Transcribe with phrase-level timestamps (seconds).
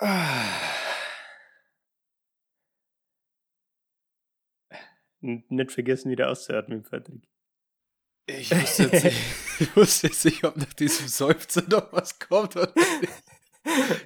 [5.20, 7.28] Nicht vergessen, wieder auszuatmen, Patrick.
[8.26, 9.16] Ich wusste, jetzt nicht,
[9.60, 12.56] ich wusste jetzt nicht, ob nach diesem Seufzer noch was kommt.
[12.56, 13.12] Oder nicht.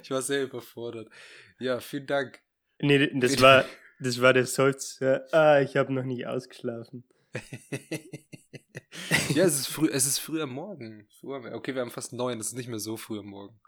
[0.01, 1.09] Ich war sehr überfordert.
[1.59, 2.41] Ja, vielen Dank.
[2.79, 3.65] Nee, das war,
[3.99, 5.25] das war der Seufzer.
[5.33, 7.03] Ah, ich habe noch nicht ausgeschlafen.
[9.33, 11.07] ja, es ist, früh, es ist früh am Morgen.
[11.21, 13.59] Okay, wir haben fast neun, es ist nicht mehr so früh am Morgen.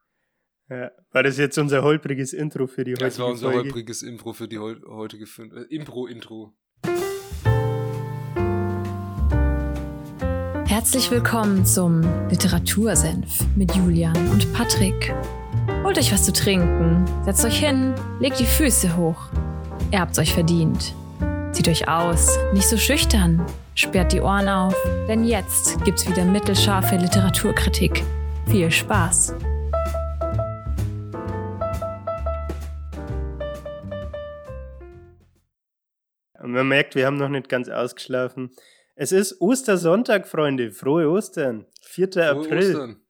[0.68, 3.69] Ja, war das jetzt unser holpriges Intro für die heutige Das war unser Folge?
[3.69, 6.54] holpriges Intro für die heutige äh, Impro-Intro.
[10.65, 15.14] Herzlich willkommen zum Literatursenf mit Julian und Patrick.
[15.83, 19.29] Holt euch was zu trinken, setzt euch hin, legt die Füße hoch.
[19.92, 20.95] Ihr habt's euch verdient.
[21.51, 23.45] Zieht euch aus, nicht so schüchtern,
[23.75, 24.75] sperrt die Ohren auf,
[25.07, 28.04] denn jetzt gibt's wieder mittelscharfe Literaturkritik.
[28.47, 29.36] Viel Spaß!
[36.56, 38.56] Man merkt, wir haben noch nicht ganz ausgeschlafen.
[38.95, 40.72] Es ist Ostersonntag, Freunde.
[40.72, 41.66] Frohe Ostern.
[41.81, 42.12] 4.
[42.12, 42.70] Frohe April.
[42.70, 43.02] Ostern.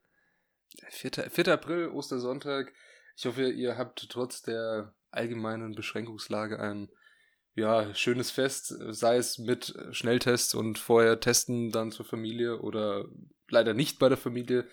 [0.89, 1.11] 4.
[1.29, 1.47] 4.
[1.49, 2.73] April, Ostersonntag.
[3.15, 6.89] Ich hoffe, ihr habt trotz der allgemeinen Beschränkungslage ein
[7.53, 13.07] ja, schönes Fest, sei es mit Schnelltests und vorher testen dann zur Familie oder
[13.47, 14.67] leider nicht bei der Familie.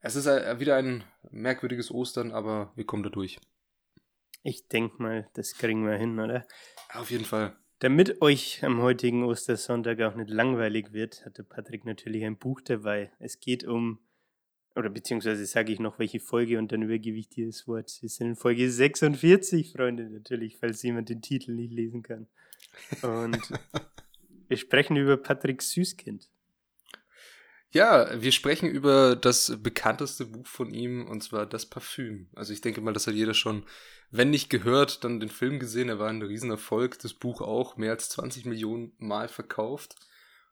[0.00, 3.38] Es ist wieder ein merkwürdiges Ostern, aber wir kommen da durch.
[4.42, 6.44] Ich denke mal, das kriegen wir hin, oder?
[6.92, 7.56] Auf jeden Fall.
[7.82, 12.60] Damit euch am heutigen Ostersonntag auch nicht langweilig wird, hat der Patrick natürlich ein Buch
[12.60, 13.10] dabei.
[13.18, 13.98] Es geht um,
[14.76, 17.98] oder beziehungsweise sage ich noch, welche Folge und dann übergewichtiges Wort.
[18.00, 22.28] Wir sind in Folge 46, Freunde, natürlich, falls jemand den Titel nicht lesen kann.
[23.02, 23.36] Und
[24.46, 26.30] wir sprechen über Patricks Süßkind.
[27.72, 32.28] Ja, wir sprechen über das bekannteste Buch von ihm, und zwar Das Parfüm.
[32.34, 33.64] Also ich denke mal, das hat jeder schon,
[34.10, 35.88] wenn nicht gehört, dann den Film gesehen.
[35.88, 36.98] Er war ein Riesenerfolg.
[36.98, 39.96] Das Buch auch mehr als 20 Millionen Mal verkauft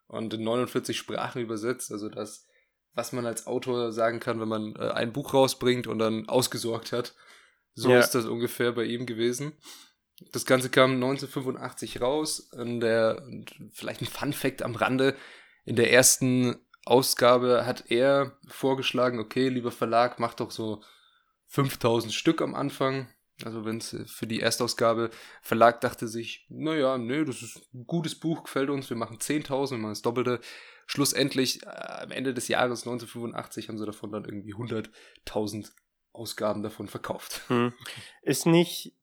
[0.07, 1.93] und in 49 Sprachen übersetzt.
[1.93, 2.47] Also das,
[2.95, 6.93] was man als Autor sagen kann, wenn man äh, ein Buch rausbringt und dann ausgesorgt
[6.93, 7.15] hat.
[7.75, 7.99] So Ja.
[8.01, 9.53] ist das ungefähr bei ihm gewesen.
[10.33, 12.49] Das Ganze kam 1985 raus.
[12.57, 13.23] In der,
[13.73, 15.15] vielleicht ein Fun Fact am Rande.
[15.67, 20.83] In der ersten Ausgabe hat er vorgeschlagen, okay, lieber Verlag, mach doch so
[21.49, 23.09] 5000 Stück am Anfang.
[23.45, 25.11] Also wenn es für die Erstausgabe,
[25.41, 29.71] Verlag dachte sich, naja, nee, das ist ein gutes Buch, gefällt uns, wir machen 10.000,
[29.73, 30.41] wir machen das Doppelte.
[30.87, 35.71] Schlussendlich, äh, am Ende des Jahres 1985 haben sie davon dann irgendwie 100.000
[36.13, 37.43] Ausgaben davon verkauft.
[37.49, 37.73] Hm.
[38.23, 38.95] Ist nicht,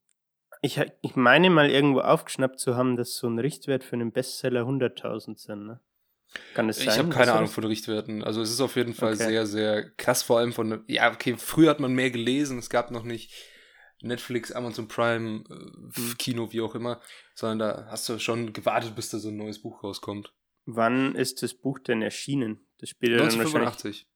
[0.62, 4.64] ich, ich meine mal irgendwo aufgeschnappt zu haben, dass so ein Richtwert für einen Bestseller
[4.64, 5.80] 100.000 sind, ne?
[6.54, 6.88] Kann das sein?
[6.90, 8.24] Ich habe keine Ahnung von Richtwerten.
[8.24, 9.28] Also es ist auf jeden Fall Okay.
[9.28, 12.92] sehr, sehr krass, vor allem von, ja, okay, früher hat man mehr gelesen, es gab
[12.92, 13.34] noch nicht
[14.02, 16.18] Netflix, Amazon Prime, äh, Hm.
[16.18, 17.02] Kino, wie auch immer,
[17.36, 20.34] sondern da hast du schon gewartet, bis da so ein neues Buch rauskommt.
[20.66, 22.68] Wann ist das Buch denn erschienen?
[22.80, 23.54] Das spielt ja dann wahrscheinlich.
[23.70, 24.08] 1985.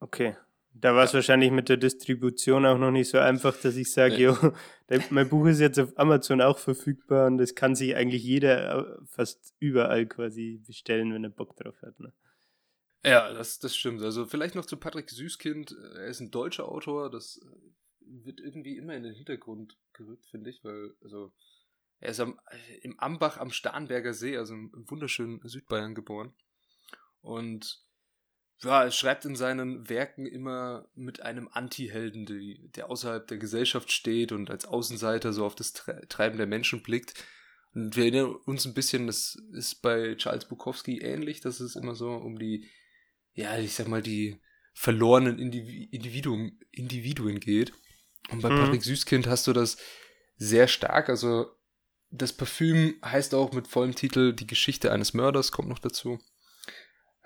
[0.00, 0.36] Okay.
[0.76, 4.14] Da war es wahrscheinlich mit der Distribution auch noch nicht so einfach, dass ich sage,
[4.14, 4.22] Nee.
[4.22, 4.36] jo,
[5.10, 9.06] mein Buch ist jetzt auf Amazon auch verfügbar und das kann sich eigentlich jeder äh,
[9.06, 11.98] fast überall quasi bestellen, wenn er Bock drauf hat.
[12.00, 12.12] Ne?
[13.04, 14.02] Ja, das, das stimmt.
[14.02, 15.76] Also vielleicht noch zu Patrick Süßkind.
[15.94, 20.50] Er ist ein deutscher Autor, das äh, wird irgendwie immer in den Hintergrund gerückt, finde
[20.50, 21.32] ich, weil, also,
[22.00, 22.38] er ist am,
[22.82, 26.34] im Ambach am Starnberger See, also im, im wunderschönen Südbayern geboren.
[27.20, 27.82] Und
[28.62, 34.32] ja, er schreibt in seinen Werken immer mit einem Anti-Helden, der außerhalb der Gesellschaft steht
[34.32, 37.14] und als Außenseiter so auf das Tre- Treiben der Menschen blickt.
[37.74, 41.94] Und wir erinnern uns ein bisschen, das ist bei Charles Bukowski ähnlich, dass es immer
[41.94, 42.68] so um die,
[43.32, 44.40] ja, ich sag mal, die
[44.72, 47.72] verlorenen Indivi Individuen, Individuen geht.
[48.30, 48.58] Und bei Mhm.
[48.58, 49.76] Patrick Süßkind hast du das
[50.36, 51.08] sehr stark.
[51.08, 51.50] Also
[52.10, 56.20] das Parfüm heißt auch mit vollem Titel Die Geschichte eines Mörders, kommt noch dazu.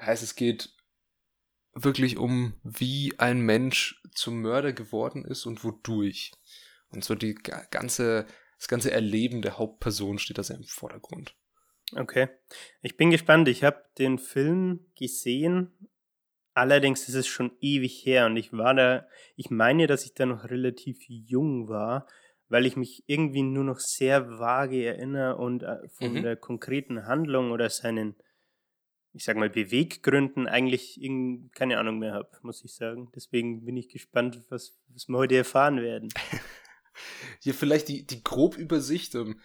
[0.01, 0.71] Heißt, es geht
[1.75, 6.33] wirklich um, wie ein Mensch zum Mörder geworden ist und wodurch.
[6.91, 8.27] Und so die ga- ganze,
[8.59, 11.37] das ganze Erleben der Hauptperson steht da sehr im Vordergrund.
[11.95, 12.29] Okay.
[12.83, 13.49] Ich bin gespannt.
[13.49, 15.89] Ich habe den Film gesehen.
[16.55, 19.07] Allerdings ist es schon ewig her und ich war da,
[19.37, 22.09] ich meine, dass ich da noch relativ jung war,
[22.49, 26.23] weil ich mich irgendwie nur noch sehr vage erinnere und äh, von Mhm.
[26.23, 28.17] der konkreten Handlung oder seinen,
[29.13, 33.11] ich sag mal, Beweggründen eigentlich irgend, keine Ahnung mehr habe, muss ich sagen.
[33.15, 36.09] Deswegen bin ich gespannt, was, was wir heute erfahren werden.
[37.41, 39.41] Hier vielleicht die, die Grobübersicht ähm,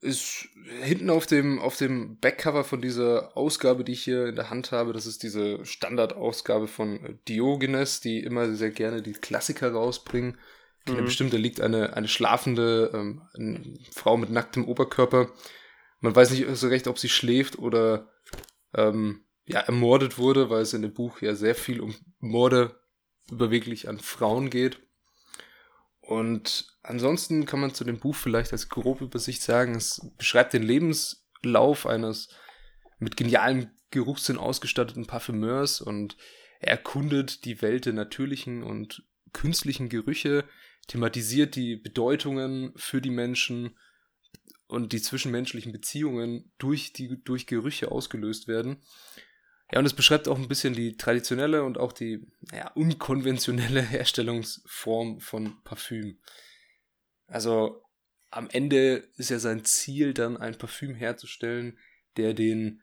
[0.00, 0.48] ist
[0.82, 4.72] hinten auf dem, auf dem Backcover von dieser Ausgabe, die ich hier in der Hand
[4.72, 10.38] habe, das ist diese Standardausgabe von äh, Diogenes, die immer sehr gerne die Klassiker rausbringen.
[10.86, 11.04] mhm.
[11.04, 15.30] bestimmt, da liegt eine, eine schlafende ähm, eine Frau mit nacktem Oberkörper.
[16.00, 18.08] Man weiß nicht so recht, ob sie schläft oder
[18.74, 22.80] ähm, ja, ermordet wurde, weil es in dem Buch ja sehr viel um Morde
[23.30, 24.80] überweglich an Frauen geht.
[26.00, 30.62] Und ansonsten kann man zu dem Buch vielleicht als grobe Übersicht sagen, es beschreibt den
[30.62, 32.28] Lebenslauf eines
[32.98, 36.16] mit genialem Geruchssinn ausgestatteten Parfümeurs und
[36.60, 40.44] er erkundet die Welt der natürlichen und künstlichen Gerüche,
[40.88, 43.76] thematisiert die Bedeutungen für die Menschen
[44.70, 48.82] und die zwischenmenschlichen Beziehungen durch die durch Gerüche ausgelöst werden.
[49.72, 55.20] Ja, und es beschreibt auch ein bisschen die traditionelle und auch die naja, unkonventionelle Herstellungsform
[55.20, 56.18] von Parfüm.
[57.26, 57.82] Also
[58.30, 61.78] am Ende ist ja sein Ziel dann ein Parfüm herzustellen,
[62.16, 62.82] der den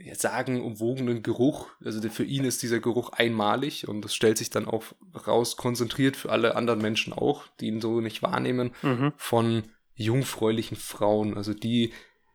[0.00, 4.50] ja, sagen umwogenen Geruch, also für ihn ist dieser Geruch einmalig und das stellt sich
[4.50, 4.84] dann auch
[5.26, 9.12] raus, konzentriert für alle anderen Menschen auch, die ihn so nicht wahrnehmen, mhm.
[9.16, 9.64] von
[9.98, 11.92] jungfräulichen Frauen, also die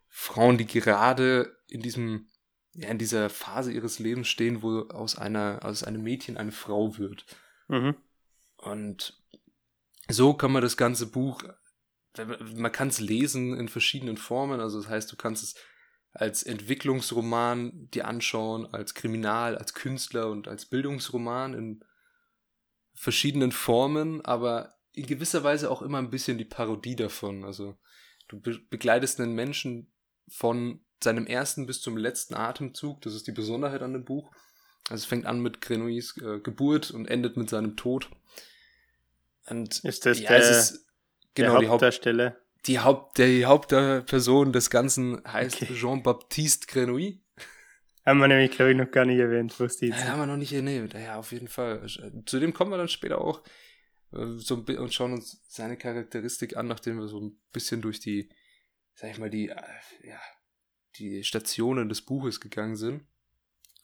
[0.09, 2.27] Frauen, die gerade in diesem
[2.75, 6.97] ja, in dieser Phase ihres Lebens stehen, wo aus einer, aus einem Mädchen eine Frau
[6.97, 7.25] wird.
[7.67, 7.95] Mhm.
[8.57, 9.21] Und
[10.09, 11.43] so kann man das ganze Buch,
[12.55, 15.55] man kann es lesen in verschiedenen Formen, also das heißt, du kannst es
[16.11, 21.83] als Entwicklungsroman dir anschauen, als Kriminal, als Künstler und als Bildungsroman in
[22.93, 27.43] verschiedenen Formen, aber in gewisser Weise auch immer ein bisschen die Parodie davon.
[27.43, 27.77] Also
[28.27, 29.91] du be begleitest einen Menschen
[30.27, 33.01] von seinem ersten bis zum letzten Atemzug.
[33.01, 34.31] Das ist die Besonderheit an dem Buch.
[34.89, 38.09] Also es fängt an mit Grenouilles äh, Geburt und endet mit seinem Tod.
[39.47, 40.85] Und ist das ja, der, ist,
[41.33, 42.37] genau, der Hauptdarsteller?
[42.65, 45.73] Die, Haupt, die Hauptperson des Ganzen heißt okay.
[45.73, 47.19] Jean-Baptiste Grenouille.
[48.05, 50.37] Haben wir nämlich, glaube ich, noch gar nicht erwähnt, was die ja, haben wir noch
[50.37, 50.93] nicht erwähnt.
[50.93, 51.85] Ja, auf jeden Fall.
[52.25, 53.43] Zu dem kommen wir dann später auch
[54.13, 58.29] äh, so und schauen uns seine Charakteristik an, nachdem wir so ein bisschen durch die,
[58.93, 59.55] sag ich mal, die, äh,
[60.03, 60.19] ja,
[60.97, 63.05] die Stationen des Buches gegangen sind.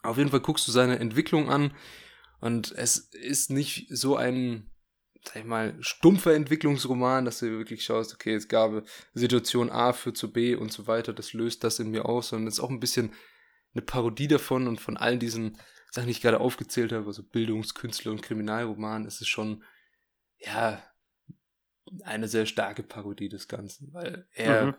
[0.03, 1.73] Auf jeden Fall guckst du seine Entwicklung an
[2.39, 4.69] und es ist nicht so ein,
[5.25, 10.17] sag ich mal, stumpfer Entwicklungsroman, dass du wirklich schaust, okay, es gab Situation A führt
[10.17, 12.69] zu B und so weiter, das löst das in mir aus, sondern es ist auch
[12.69, 13.13] ein bisschen
[13.73, 15.57] eine Parodie davon und von all diesen
[15.91, 19.63] Sachen, die ich gerade aufgezählt habe, also Bildungskünstler und Kriminalroman, ist es schon,
[20.39, 20.81] ja,
[22.03, 24.75] eine sehr starke Parodie des Ganzen, weil er mhm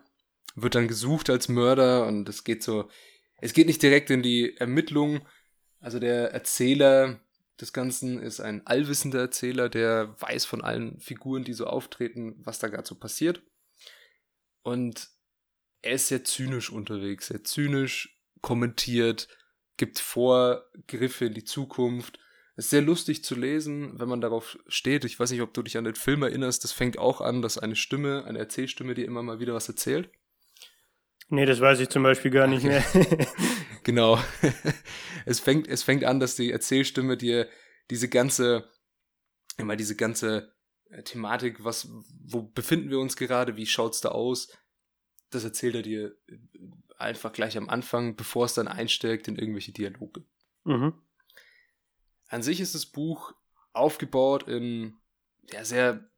[0.55, 2.89] wird dann gesucht als Mörder und es geht so,
[3.37, 5.25] es geht nicht direkt in die Ermittlung.
[5.79, 7.19] Also der Erzähler
[7.59, 12.59] des Ganzen ist ein allwissender Erzähler, der weiß von allen Figuren, die so auftreten, was
[12.59, 13.41] da gerade so passiert.
[14.61, 15.09] Und
[15.81, 19.27] er ist sehr zynisch unterwegs, sehr zynisch kommentiert,
[19.77, 22.19] gibt Vorgriffe in die Zukunft.
[22.61, 25.03] Ist sehr lustig zu lesen, wenn man darauf steht.
[25.03, 26.63] Ich weiß nicht, ob du dich an den Film erinnerst.
[26.63, 30.11] Das fängt auch an, dass eine Stimme, eine Erzählstimme dir immer mal wieder was erzählt.
[31.29, 32.85] Nee, das weiß ich zum Beispiel gar nicht mehr.
[33.83, 34.19] genau.
[35.25, 37.49] es fängt, es fängt an, dass die Erzählstimme dir
[37.89, 38.69] diese ganze,
[39.57, 40.53] immer diese ganze
[40.91, 41.89] äh, Thematik, was,
[42.27, 44.55] wo befinden wir uns gerade, wie schaut's da aus,
[45.31, 46.37] das erzählt er dir äh,
[46.95, 50.23] einfach gleich am Anfang, bevor es dann einsteigt in irgendwelche Dialoge.
[50.63, 50.93] Mhm.
[52.31, 53.33] An sich ist das Buch
[53.73, 54.97] aufgebaut in
[55.51, 56.09] ja, sehr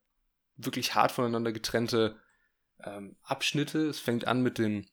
[0.55, 2.19] wirklich hart voneinander getrennte
[2.83, 3.87] ähm, Abschnitte.
[3.87, 4.87] Es fängt an mit den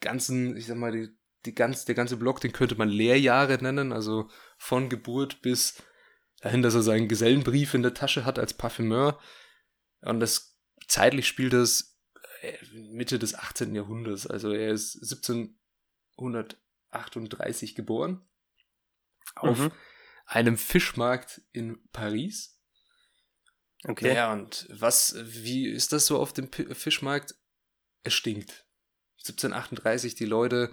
[0.00, 1.08] ganzen, ich sag mal, die,
[1.46, 5.82] die ganz, der ganze Block, den könnte man Lehrjahre nennen, also von Geburt bis
[6.42, 9.18] dahin, dass er seinen Gesellenbrief in der Tasche hat als Parfümeur.
[10.02, 11.98] Und das zeitlich spielt das
[12.42, 13.74] äh, Mitte des 18.
[13.74, 14.26] Jahrhunderts.
[14.26, 18.20] Also er ist 1738 geboren.
[19.36, 19.72] Auf mhm.
[20.26, 22.60] Einem Fischmarkt in Paris.
[23.86, 24.14] Okay.
[24.14, 27.34] Ja, und was, wie ist das so auf dem Fischmarkt?
[28.02, 28.66] Es stinkt.
[29.18, 30.72] 1738, die Leute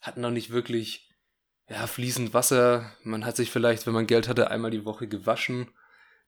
[0.00, 1.10] hatten noch nicht wirklich
[1.68, 2.92] ja, fließend Wasser.
[3.02, 5.70] Man hat sich vielleicht, wenn man Geld hatte, einmal die Woche gewaschen.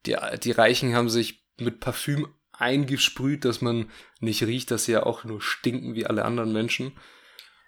[0.07, 5.03] Die, die Reichen haben sich mit Parfüm eingesprüht, dass man nicht riecht, dass sie ja
[5.05, 6.93] auch nur stinken wie alle anderen Menschen.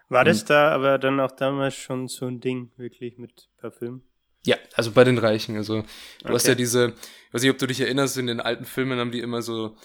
[0.09, 4.08] War das da aber dann auch damals schon so ein Ding, wirklich mit Parfüm?
[4.45, 5.57] Ja, also bei den Reichen.
[5.57, 5.89] Also du
[6.25, 6.33] okay.
[6.33, 6.95] hast ja diese,
[7.29, 9.77] ich weiß nicht, ob du dich erinnerst, in den alten Filmen haben die immer so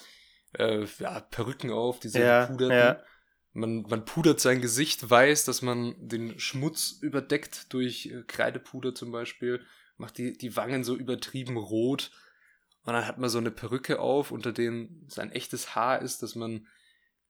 [0.53, 2.77] äh, ja, Perücken auf, diese ja, gepuderten.
[2.77, 3.03] Ja.
[3.53, 9.11] Man, man pudert sein Gesicht weiß, dass man den Schmutz überdeckt durch äh, Kreidepuder zum
[9.11, 9.63] Beispiel,
[9.97, 12.11] macht die, die Wangen so übertrieben rot
[12.85, 16.35] und dann hat man so eine Perücke auf, unter dem sein echtes Haar ist, dass
[16.35, 16.67] man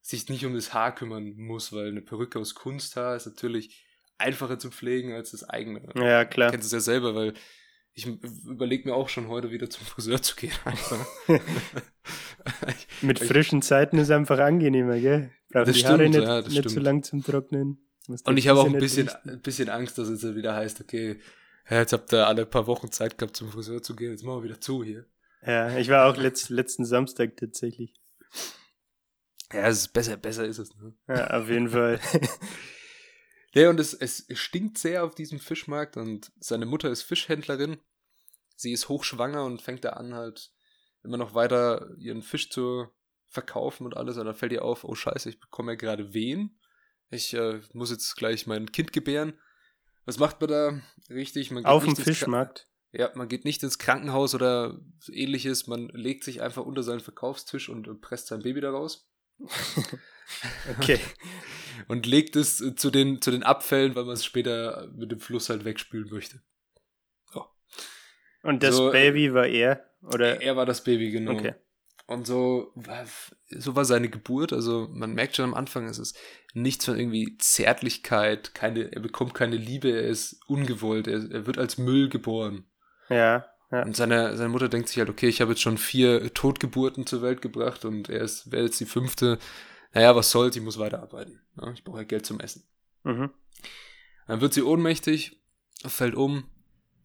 [0.01, 3.85] sich nicht um das Haar kümmern muss, weil eine Perücke aus Kunsthaar ist natürlich
[4.17, 5.81] einfacher zu pflegen als das eigene.
[5.95, 6.47] Ja, klar.
[6.47, 7.33] Du kennst es ja selber, weil
[7.95, 10.53] Ich überlege mir auch schon heute wieder zum Friseur zu gehen.
[13.01, 15.31] Mit frischen Zeiten ist einfach angenehmer, gell?
[15.51, 17.87] Braucht das die stimmt, Haare nicht, ja, nicht so lang zum Trocknen.
[18.25, 21.19] Und ich habe auch ein bisschen, ein bisschen Angst, dass es wieder heißt, okay,
[21.69, 24.43] jetzt habt ihr alle paar Wochen Zeit gehabt, zum Friseur zu gehen, jetzt machen wir
[24.49, 25.05] wieder zu hier.
[25.45, 27.93] Ja, ich war auch letzt, letzten Samstag tatsächlich.
[29.53, 30.75] Ja, es ist besser, besser ist es.
[30.75, 30.95] Ne?
[31.07, 31.99] Ja, auf jeden Fall.
[33.53, 37.77] ja, und es, es stinkt sehr auf diesem Fischmarkt und seine Mutter ist Fischhändlerin.
[38.55, 40.51] Sie ist hochschwanger und fängt da an, halt
[41.03, 42.87] immer noch weiter ihren Fisch zu
[43.27, 44.17] verkaufen und alles.
[44.17, 46.59] Und dann fällt ihr auf, oh scheiße, ich bekomme ja gerade Wehen.
[47.09, 49.39] Ich äh, muss jetzt gleich mein Kind gebären.
[50.05, 51.51] Was macht man da richtig?
[51.51, 52.67] Man auf dem Fischmarkt?
[52.91, 54.79] Ja, man geht nicht ins Krankenhaus oder
[55.11, 55.67] ähnliches.
[55.67, 59.09] Man legt sich einfach unter seinen Verkaufstisch und presst sein Baby da raus.
[60.79, 60.99] okay.
[61.87, 65.49] Und legt es zu den, zu den Abfällen, weil man es später mit dem Fluss
[65.49, 66.41] halt wegspülen möchte.
[67.33, 67.43] Oh.
[68.43, 69.85] Und das so, Baby war er?
[70.01, 70.41] Oder?
[70.41, 71.33] Er war das Baby, genau.
[71.33, 71.53] Okay.
[72.05, 72.73] Und so,
[73.49, 74.51] so war seine Geburt.
[74.51, 76.17] Also man merkt schon am Anfang, es ist
[76.53, 81.57] nichts von irgendwie Zärtlichkeit, keine, er bekommt keine Liebe, er ist ungewollt, er, er wird
[81.57, 82.65] als Müll geboren.
[83.09, 83.45] Ja.
[83.71, 83.83] Ja.
[83.83, 87.23] Und seine, seine Mutter denkt sich halt, okay, ich habe jetzt schon vier Totgeburten zur
[87.23, 89.39] Welt gebracht und er ist, wäre jetzt die fünfte.
[89.93, 91.41] Naja, was soll's, ich muss weiterarbeiten.
[91.59, 92.67] Ja, ich brauche ja Geld zum Essen.
[93.03, 93.31] Mhm.
[94.27, 95.39] Dann wird sie ohnmächtig,
[95.85, 96.49] fällt um,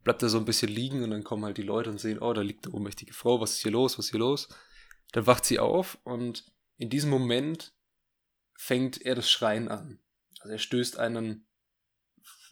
[0.05, 2.33] bleibt da so ein bisschen liegen und dann kommen halt die Leute und sehen, oh,
[2.33, 4.49] da liegt eine ohnmächtige Frau, was ist hier los, was ist hier los?
[5.13, 6.45] Dann wacht sie auf und
[6.77, 7.73] in diesem Moment
[8.57, 9.99] fängt er das Schreien an.
[10.41, 11.47] Also er stößt einen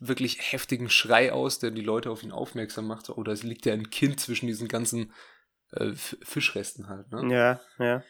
[0.01, 3.09] wirklich heftigen Schrei aus, der die Leute auf ihn aufmerksam macht.
[3.09, 5.13] Oder es liegt ja ein Kind zwischen diesen ganzen
[5.73, 7.11] äh, Fischresten halt.
[7.11, 7.33] Ne?
[7.33, 8.03] Ja, ja.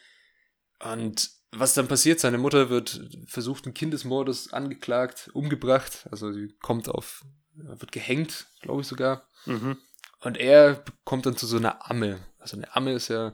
[0.79, 6.07] Und was dann passiert, seine Mutter wird versucht, ein Kindesmordes angeklagt, umgebracht.
[6.11, 9.27] Also sie kommt auf, wird gehängt, glaube ich sogar.
[9.45, 9.77] Mhm.
[10.19, 12.19] Und er kommt dann zu so einer Amme.
[12.39, 13.33] Also eine Amme ist ja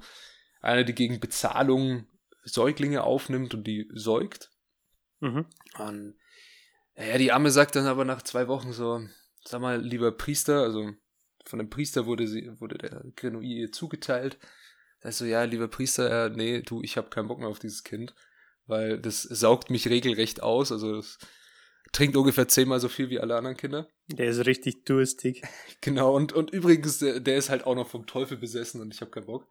[0.62, 2.08] eine, die gegen Bezahlung
[2.44, 4.52] Säuglinge aufnimmt und die säugt.
[5.20, 5.46] Mhm.
[5.78, 6.16] Und
[6.96, 9.02] ja, die Amme sagt dann aber nach zwei Wochen so,
[9.46, 10.92] sag mal, lieber Priester, also
[11.46, 14.38] von dem Priester wurde sie, wurde der Grenouille zugeteilt.
[15.04, 17.60] Da ist so, ja, lieber Priester, äh, nee, du, ich habe keinen Bock mehr auf
[17.60, 18.16] dieses Kind,
[18.66, 21.20] weil das saugt mich regelrecht aus, also das
[21.92, 23.88] trinkt ungefähr zehnmal so viel wie alle anderen Kinder.
[24.08, 25.44] Der ist richtig durstig.
[25.82, 29.02] Genau, und, und übrigens, der, der ist halt auch noch vom Teufel besessen und ich
[29.02, 29.48] habe keinen Bock.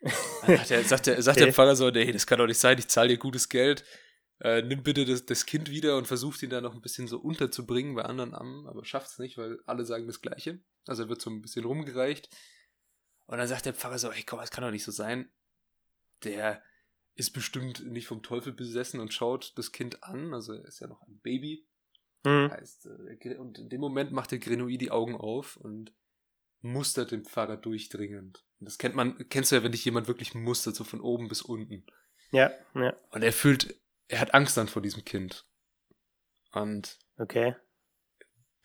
[0.46, 1.44] der, sagt der, sagt okay.
[1.44, 3.84] der Pfarrer so, nee, das kann doch nicht sein, ich zahle dir gutes Geld
[4.40, 7.18] äh, nimm bitte das, das Kind wieder und versucht ihn da noch ein bisschen so
[7.18, 10.60] unterzubringen bei anderen Ammen, aber schafft es nicht, weil alle sagen das Gleiche.
[10.86, 12.28] Also er wird so ein bisschen rumgereicht.
[13.26, 15.30] Und dann sagt der Pfarrer so, hey komm, das kann doch nicht so sein.
[16.24, 16.62] Der
[17.14, 20.34] ist bestimmt nicht vom Teufel besessen und schaut das Kind an.
[20.34, 21.66] Also er ist ja noch ein Baby.
[22.24, 22.50] Mhm.
[22.50, 25.92] Heißt, äh, und in dem Moment macht der Grenouille die Augen auf und
[26.60, 28.44] mustert den Pfarrer durchdringend.
[28.60, 31.28] Und das kennt man, kennst du ja, wenn dich jemand wirklich mustert, so von oben
[31.28, 31.86] bis unten.
[32.32, 32.96] Ja, ja.
[33.10, 33.76] Und er fühlt
[34.08, 35.46] er hat Angst dann vor diesem Kind.
[36.52, 37.54] Und okay.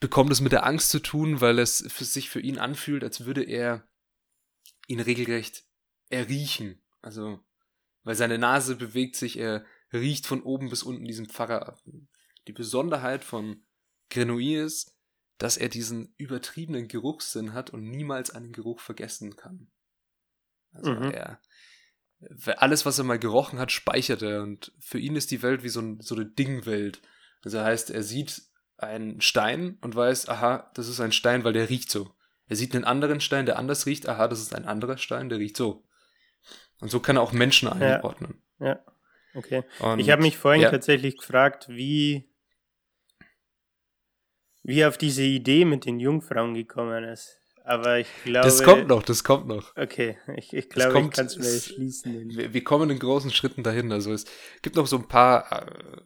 [0.00, 3.24] bekommt es mit der Angst zu tun, weil es für sich für ihn anfühlt, als
[3.24, 3.86] würde er
[4.86, 5.64] ihn regelrecht
[6.10, 6.80] erriechen.
[7.00, 7.40] Also,
[8.04, 11.82] weil seine Nase bewegt sich, er riecht von oben bis unten diesen Pfarrer ab.
[12.46, 13.64] Die Besonderheit von
[14.10, 14.96] Grenouille ist,
[15.38, 19.70] dass er diesen übertriebenen Geruchssinn hat und niemals einen Geruch vergessen kann.
[20.70, 21.10] Also mhm.
[21.10, 21.40] er,
[22.56, 24.42] alles, was er mal gerochen hat, speichert er.
[24.42, 27.02] Und für ihn ist die Welt wie so, ein, so eine Dingwelt.
[27.42, 28.42] Also heißt, er sieht
[28.76, 32.14] einen Stein und weiß, aha, das ist ein Stein, weil der riecht so.
[32.48, 35.38] Er sieht einen anderen Stein, der anders riecht, aha, das ist ein anderer Stein, der
[35.38, 35.84] riecht so.
[36.80, 38.42] Und so kann er auch Menschen einordnen.
[38.58, 38.84] Ja, ja.
[39.34, 39.62] okay.
[39.78, 40.70] Und, ich habe mich vorhin ja.
[40.70, 42.28] tatsächlich gefragt, wie,
[44.62, 47.42] wie auf diese Idee mit den Jungfrauen gekommen ist.
[47.64, 48.44] Aber ich glaube.
[48.44, 49.76] Das kommt noch, das kommt noch.
[49.76, 52.30] Okay, ich, ich glaube, kommt, ich kann es mir schließen.
[52.30, 53.92] Wir, wir, kommen in großen Schritten dahin.
[53.92, 54.24] Also es
[54.62, 56.00] gibt noch so ein paar äh,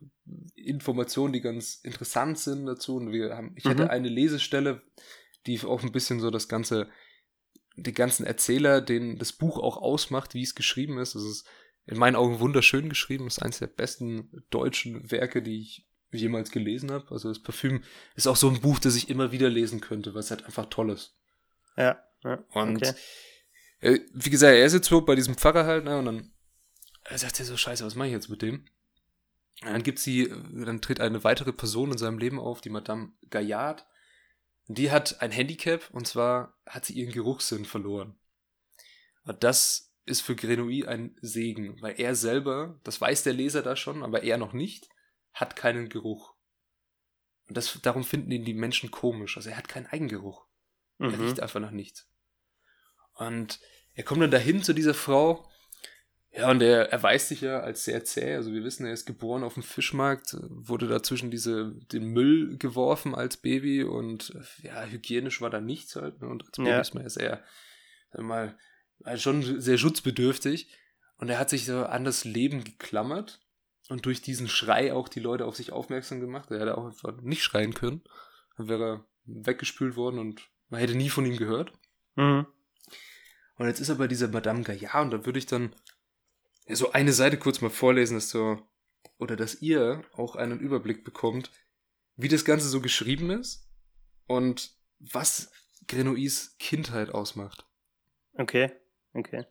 [0.54, 2.96] Informationen, die ganz interessant sind dazu.
[2.96, 3.70] Und wir haben, ich mhm.
[3.70, 4.82] hatte eine Lesestelle,
[5.46, 6.88] die auch ein bisschen so das ganze,
[7.76, 11.14] die ganzen Erzähler, den das Buch auch ausmacht, wie es geschrieben ist.
[11.14, 11.46] Es ist
[11.86, 13.26] in meinen Augen wunderschön geschrieben.
[13.26, 17.10] Es ist eines der besten deutschen Werke, die ich jemals gelesen habe.
[17.10, 17.82] Also das Parfüm
[18.14, 20.66] ist auch so ein Buch, das ich immer wieder lesen könnte, weil es halt einfach
[20.66, 21.16] toll ist.
[21.76, 22.02] Ja.
[22.24, 22.92] ja und okay.
[23.80, 26.32] äh, wie gesagt, er ist jetzt so bei diesem Pfarrer halt, ne, und dann
[27.08, 28.64] er sagt er so, scheiße, was mache ich jetzt mit dem?
[29.62, 33.12] Und dann gibt sie, dann tritt eine weitere Person in seinem Leben auf, die Madame
[33.30, 33.86] Gaillard.
[34.68, 38.18] Die hat ein Handicap und zwar hat sie ihren Geruchssinn verloren.
[39.24, 43.76] Und das ist für Grenouille ein Segen, weil er selber, das weiß der Leser da
[43.76, 44.88] schon, aber er noch nicht,
[45.32, 46.34] hat keinen Geruch.
[47.48, 49.36] Und das, darum finden ihn die Menschen komisch.
[49.36, 50.46] Also er hat keinen Eigengeruch.
[50.98, 51.10] Mhm.
[51.10, 52.08] Er riecht einfach nach nichts.
[53.14, 53.60] Und
[53.94, 55.48] er kommt dann dahin zu dieser Frau.
[56.36, 58.34] Ja, und er erweist sich ja als sehr zäh.
[58.34, 63.14] Also wir wissen, er ist geboren auf dem Fischmarkt, wurde dazwischen diese, den Müll geworfen
[63.14, 66.20] als Baby und ja, hygienisch war da nichts halt.
[66.20, 66.28] Ne?
[66.28, 66.80] Und als Baby ja.
[66.80, 67.42] ist man ja sehr,
[68.18, 68.58] mal,
[69.16, 70.70] schon sehr schutzbedürftig.
[71.16, 73.40] Und er hat sich so an das Leben geklammert
[73.88, 76.50] und durch diesen Schrei auch die Leute auf sich aufmerksam gemacht.
[76.50, 78.02] Er hätte auch einfach nicht schreien können.
[78.58, 81.72] Dann wäre er weggespült worden und man hätte nie von ihm gehört.
[82.16, 82.46] Mhm.
[83.54, 85.74] Und jetzt ist er bei dieser Madame Gaillard und da würde ich dann
[86.66, 88.60] ja, so eine Seite kurz mal vorlesen, dass so,
[89.18, 91.50] oder dass ihr auch einen Überblick bekommt,
[92.16, 93.68] wie das Ganze so geschrieben ist
[94.26, 95.50] und was
[95.88, 97.66] Grenouilles Kindheit ausmacht.
[98.34, 98.72] Okay,
[99.12, 99.44] okay.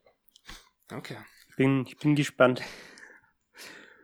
[0.92, 1.18] Okay.
[1.50, 2.62] Ich bin, ich bin gespannt.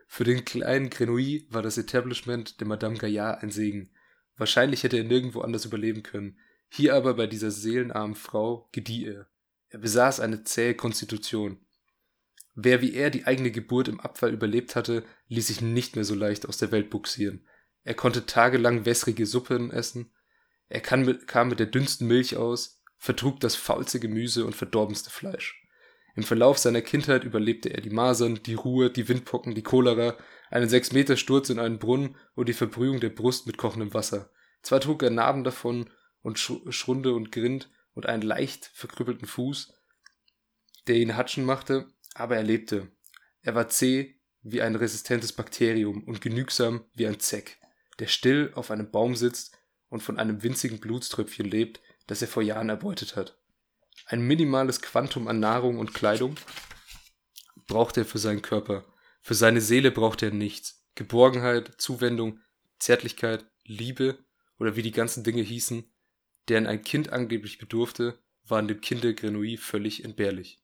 [0.07, 3.93] Für den kleinen Grenouille war das Etablishment der Madame Gaillard ein Segen.
[4.35, 6.39] Wahrscheinlich hätte er nirgendwo anders überleben können.
[6.69, 9.27] Hier aber bei dieser seelenarmen Frau gedieh er.
[9.69, 11.65] Er besaß eine zähe Konstitution.
[12.53, 16.15] Wer wie er die eigene Geburt im Abfall überlebt hatte, ließ sich nicht mehr so
[16.15, 17.47] leicht aus der Welt buxieren.
[17.83, 20.11] Er konnte tagelang wässrige Suppen essen,
[20.71, 25.61] er mit, kam mit der dünnsten Milch aus, vertrug das faulste Gemüse und verdorbenste Fleisch.
[26.15, 30.17] Im Verlauf seiner Kindheit überlebte er die Masern, die Ruhe, die Windpocken, die Cholera,
[30.49, 34.31] einen sechs Meter Sturz in einen Brunnen und die Verbrühung der Brust mit kochendem Wasser.
[34.61, 35.89] Zwar trug er Narben davon
[36.21, 39.73] und Schrunde und Grind und einen leicht verkrüppelten Fuß,
[40.87, 42.91] der ihn Hatschen machte, aber er lebte.
[43.41, 47.59] Er war zäh wie ein resistentes Bakterium und genügsam wie ein Zeck,
[47.99, 49.57] der still auf einem Baum sitzt
[49.89, 53.37] und von einem winzigen Blutströpfchen lebt, das er vor Jahren erbeutet hat.
[54.05, 56.35] Ein minimales Quantum an Nahrung und Kleidung
[57.67, 58.83] braucht er für seinen Körper.
[59.21, 60.83] Für seine Seele braucht er nichts.
[60.95, 62.39] Geborgenheit, Zuwendung,
[62.79, 64.17] Zärtlichkeit, Liebe
[64.57, 65.89] oder wie die ganzen Dinge hießen,
[66.49, 70.60] deren ein Kind angeblich bedurfte, waren dem Kinde Grenouille völlig entbehrlich.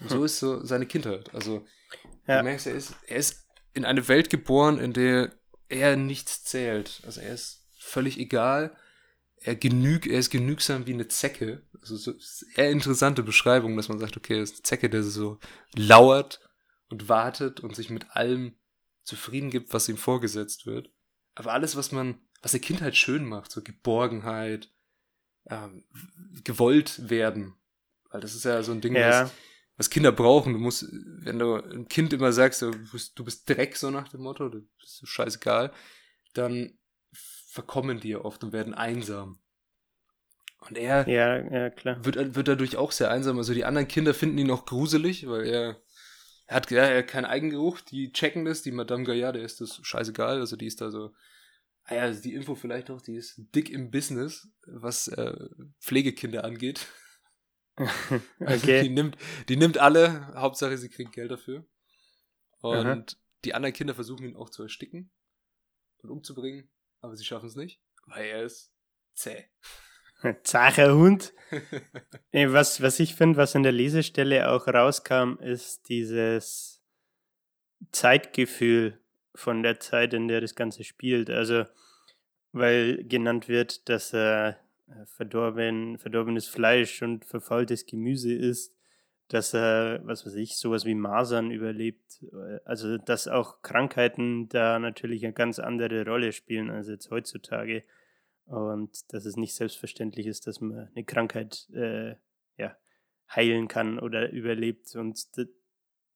[0.00, 1.34] Und so ist so seine Kindheit.
[1.34, 1.66] Also,
[2.26, 2.38] ja.
[2.38, 5.32] du merkst, er ist, er ist in eine Welt geboren, in der
[5.68, 7.00] er nichts zählt.
[7.04, 8.76] Also er ist völlig egal.
[9.36, 11.62] Er genügt, er ist genügsam wie eine Zecke.
[11.80, 12.12] Also so
[12.56, 15.38] eher interessante Beschreibung, dass man sagt, okay, er ist eine Zecke, der so
[15.74, 16.40] lauert
[16.88, 18.56] und wartet und sich mit allem
[19.04, 20.90] zufrieden gibt, was ihm vorgesetzt wird.
[21.34, 24.70] Aber alles, was man was der Kindheit schön macht, so Geborgenheit,
[25.48, 25.84] ähm,
[26.44, 27.54] gewollt werden.
[28.10, 29.24] Weil das ist ja so ein Ding, ja.
[29.24, 29.32] was,
[29.80, 30.52] was Kinder brauchen.
[30.52, 34.08] Du musst, wenn du ein Kind immer sagst, du bist, du bist Dreck, so nach
[34.08, 35.72] dem Motto, du bist so scheißegal,
[36.34, 36.78] dann
[37.12, 39.38] verkommen die oft und werden einsam.
[40.68, 42.04] Und er ja, ja.
[42.04, 43.38] Wird, wird dadurch auch sehr einsam.
[43.38, 45.80] Also die anderen Kinder finden ihn auch gruselig, weil er,
[46.46, 49.80] er hat, er hat keinen Eigengeruch, die checken das, die Madame Gaillard, der ist das
[49.82, 51.14] scheißegal, also die ist da so
[51.84, 55.34] Ah ja, also die Info vielleicht noch, die ist dick im Business, was äh,
[55.80, 56.86] Pflegekinder angeht.
[58.40, 58.82] also okay.
[58.82, 59.16] die nimmt,
[59.48, 61.64] die nimmt alle, Hauptsache sie kriegt Geld dafür.
[62.60, 63.04] Und Aha.
[63.44, 65.10] die anderen Kinder versuchen ihn auch zu ersticken
[65.98, 68.72] und umzubringen, aber sie schaffen es nicht, weil er ist
[69.14, 69.46] zäh.
[70.42, 71.32] Zacher Hund.
[72.32, 76.82] was, was ich finde, was in der Lesestelle auch rauskam, ist dieses
[77.92, 79.00] Zeitgefühl,
[79.34, 81.30] von der Zeit, in der das Ganze spielt.
[81.30, 81.64] Also,
[82.52, 84.58] weil genannt wird, dass er
[85.06, 88.74] verdorben, verdorbenes Fleisch und verfaultes Gemüse ist,
[89.28, 92.24] dass er, was weiß ich, sowas wie Masern überlebt.
[92.64, 97.84] Also, dass auch Krankheiten da natürlich eine ganz andere Rolle spielen als jetzt heutzutage.
[98.46, 102.16] Und dass es nicht selbstverständlich ist, dass man eine Krankheit äh,
[102.56, 102.76] ja,
[103.32, 104.96] heilen kann oder überlebt.
[104.96, 105.28] Und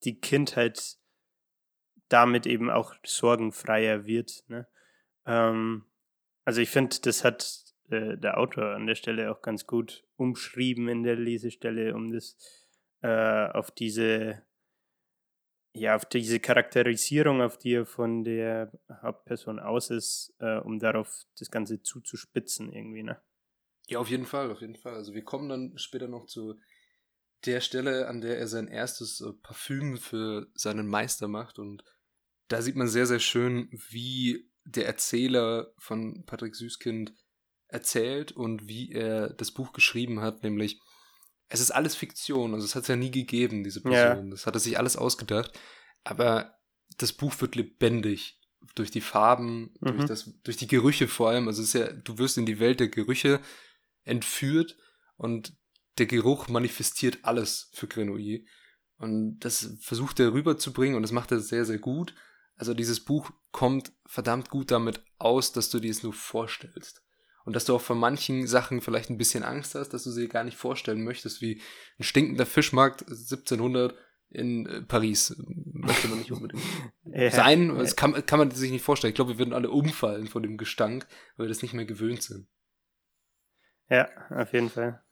[0.02, 0.96] die Kindheit
[2.08, 4.44] damit eben auch sorgenfreier wird.
[4.48, 4.66] Ne?
[5.24, 5.84] Ähm,
[6.44, 10.88] also ich finde, das hat äh, der Autor an der Stelle auch ganz gut umschrieben
[10.88, 12.36] in der Lesestelle, um das
[13.02, 14.42] äh, auf diese
[15.76, 18.70] ja, auf diese Charakterisierung, auf die er von der
[19.02, 23.20] Hauptperson aus ist, äh, um darauf das Ganze zuzuspitzen irgendwie, ne?
[23.88, 24.94] Ja, auf jeden Fall, auf jeden Fall.
[24.94, 26.54] Also wir kommen dann später noch zu
[27.44, 31.84] der Stelle, an der er sein erstes äh, Parfüm für seinen Meister macht und
[32.48, 37.12] da sieht man sehr, sehr schön, wie der Erzähler von Patrick Süßkind
[37.74, 40.80] erzählt und wie er das Buch geschrieben hat, nämlich
[41.48, 44.26] es ist alles Fiktion, also es hat es ja nie gegeben, diese Person.
[44.26, 44.30] Ja.
[44.30, 45.52] Das hat er sich alles ausgedacht.
[46.02, 46.58] Aber
[46.96, 48.40] das Buch wird lebendig
[48.74, 49.96] durch die Farben, mhm.
[49.96, 51.48] durch, das, durch die Gerüche vor allem.
[51.48, 53.40] Also es ist ja, du wirst in die Welt der Gerüche
[54.04, 54.76] entführt
[55.16, 55.54] und
[55.98, 58.46] der Geruch manifestiert alles für Grenouille.
[58.96, 62.14] Und das versucht er rüberzubringen und das macht er sehr, sehr gut.
[62.56, 67.03] Also dieses Buch kommt verdammt gut damit aus, dass du dir es nur vorstellst.
[67.44, 70.28] Und dass du auch vor manchen Sachen vielleicht ein bisschen Angst hast, dass du sie
[70.28, 71.60] gar nicht vorstellen möchtest, wie
[71.98, 73.94] ein stinkender Fischmarkt 1700
[74.30, 75.36] in äh, Paris.
[75.46, 76.62] Möchte man nicht unbedingt
[77.04, 77.76] ja, sein.
[77.76, 79.10] Das kann, kann man sich nicht vorstellen.
[79.10, 82.22] Ich glaube, wir würden alle umfallen von dem Gestank, weil wir das nicht mehr gewöhnt
[82.22, 82.48] sind.
[83.88, 85.02] Ja, auf jeden Fall.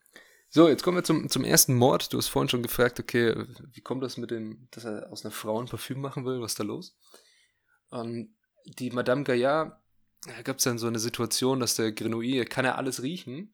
[0.49, 2.13] So, jetzt kommen wir zum, zum ersten Mord.
[2.13, 3.33] Du hast vorhin schon gefragt, okay,
[3.71, 6.41] wie kommt das mit dem, dass er aus einer Frau ein Parfüm machen will?
[6.41, 6.95] Was ist da los?
[7.89, 9.79] Und die Madame Gaillard,
[10.25, 13.53] da gab es dann so eine Situation, dass der Grenouille, kann er alles riechen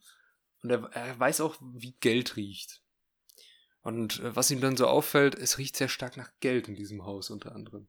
[0.62, 2.82] und er, er weiß auch, wie Geld riecht.
[3.82, 7.06] Und äh, was ihm dann so auffällt, es riecht sehr stark nach Geld in diesem
[7.06, 7.88] Haus unter anderem.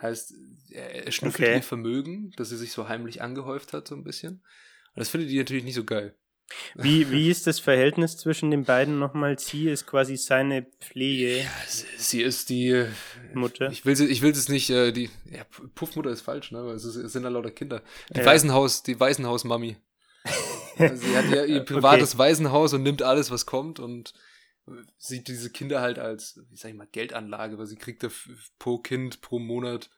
[0.00, 0.34] Heißt,
[0.70, 1.56] er, er schnüffelt okay.
[1.56, 4.34] ihr Vermögen, das sie sich so heimlich angehäuft hat, so ein bisschen.
[4.94, 6.16] Und das findet die natürlich nicht so geil.
[6.74, 9.38] Wie, wie ist das Verhältnis zwischen den beiden nochmal?
[9.38, 11.38] Sie ist quasi seine Pflege.
[11.38, 11.50] Ja,
[11.96, 12.86] sie ist die
[13.34, 13.70] Mutter.
[13.70, 16.64] Ich will sie, ich will es nicht, äh, die ja, Puffmutter ist falsch, ne?
[16.64, 17.82] Weil es, sind ja lauter Kinder.
[18.10, 18.26] Die ja.
[18.26, 19.76] Waisenhaus, die Waisenhaus-Mami.
[20.78, 22.18] also sie hat ja ihr privates okay.
[22.18, 24.12] Waisenhaus und nimmt alles, was kommt und
[24.98, 28.06] sieht diese Kinder halt als, wie sag ich mal, Geldanlage, weil sie kriegt
[28.58, 29.90] pro Kind pro Monat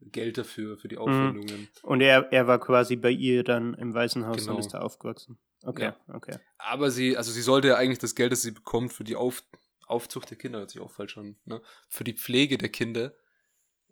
[0.00, 1.02] Geld dafür, für die mhm.
[1.02, 1.68] Aufwendungen.
[1.82, 4.54] Und er, er war quasi bei ihr dann im Waisenhaus genau.
[4.54, 5.38] und ist da aufgewachsen.
[5.62, 5.96] Okay, ja.
[6.08, 6.38] okay.
[6.58, 9.42] Aber sie, also sie sollte ja eigentlich das Geld, das sie bekommt für die Auf,
[9.86, 11.60] Aufzucht der Kinder, hört sich auch falsch an, ne?
[11.88, 13.14] für die Pflege der Kinder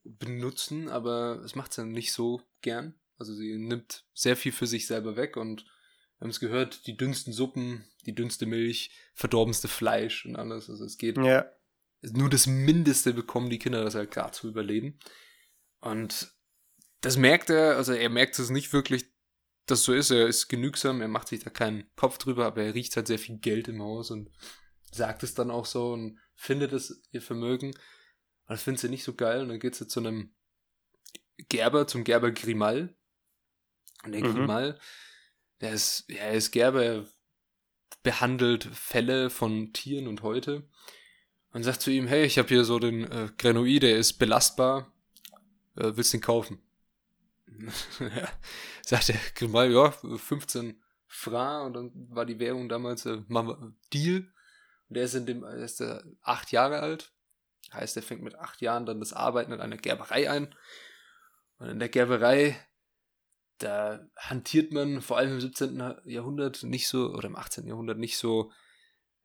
[0.05, 2.95] benutzen, aber es macht sie nicht so gern.
[3.19, 6.97] Also sie nimmt sehr viel für sich selber weg und wir haben es gehört, die
[6.97, 10.71] dünnsten Suppen, die dünnste Milch, verdorbenste Fleisch und alles.
[10.71, 11.51] Also es geht ja.
[12.03, 14.99] nur das Mindeste bekommen die Kinder das halt klar zu überleben.
[15.87, 16.35] Und
[17.01, 19.05] das merkt er, also er merkt es nicht wirklich,
[19.66, 20.11] dass so ist.
[20.11, 23.20] Er ist genügsam, er macht sich da keinen Kopf drüber, aber er riecht halt sehr
[23.20, 24.31] viel Geld im Haus und
[24.90, 27.68] sagt es dann auch so und findet es ihr Vermögen.
[27.68, 27.77] Und
[28.49, 29.42] das findet sie nicht so geil.
[29.42, 30.35] Und dann geht sie zu einem
[31.49, 32.96] Gerber, zum Gerber Grimal.
[34.05, 34.35] Und der mhm.
[34.35, 34.81] Grimal,
[35.61, 37.07] der ist, ja, er ist Gerber, er
[38.03, 40.68] behandelt Fälle von Tieren und Häute.
[41.51, 44.92] Und sagt zu ihm, hey, ich habe hier so den äh, Grenouille, der ist belastbar.
[45.76, 46.58] Äh, willst du ihn kaufen?
[48.82, 53.22] sagt der Grimal, ja, 15 Franc und dann war die Währung damals äh,
[53.92, 54.32] Deal.
[54.88, 57.12] Und der ist in dem, er ist äh, acht Jahre alt.
[57.72, 60.54] Heißt, er fängt mit acht Jahren dann das Arbeiten in einer Gerberei ein.
[61.58, 62.56] Und in der Gerberei,
[63.58, 65.82] da hantiert man vor allem im 17.
[66.04, 67.66] Jahrhundert nicht so, oder im 18.
[67.66, 68.52] Jahrhundert nicht so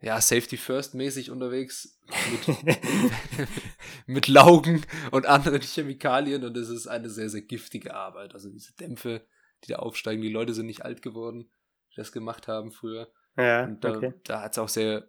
[0.02, 2.00] ja, Safety First mäßig unterwegs
[2.32, 2.58] mit,
[4.08, 8.34] mit Laugen und anderen Chemikalien und es ist eine sehr, sehr giftige Arbeit.
[8.34, 9.26] Also diese Dämpfe,
[9.64, 11.50] die da aufsteigen, die Leute sind nicht alt geworden,
[11.92, 13.12] die das gemacht haben früher.
[13.38, 14.14] Ja, und da, okay.
[14.24, 15.08] da hat es auch sehr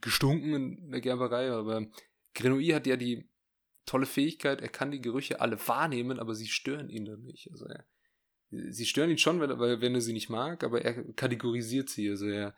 [0.00, 1.86] gestunken in der Gerberei, aber
[2.34, 3.28] Grenouille hat ja die
[3.84, 7.50] tolle Fähigkeit, er kann die Gerüche alle wahrnehmen, aber sie stören ihn dann nicht.
[7.50, 7.84] Also er,
[8.48, 12.08] sie stören ihn schon, weil, wenn er sie nicht mag, aber er kategorisiert sie.
[12.08, 12.54] Also er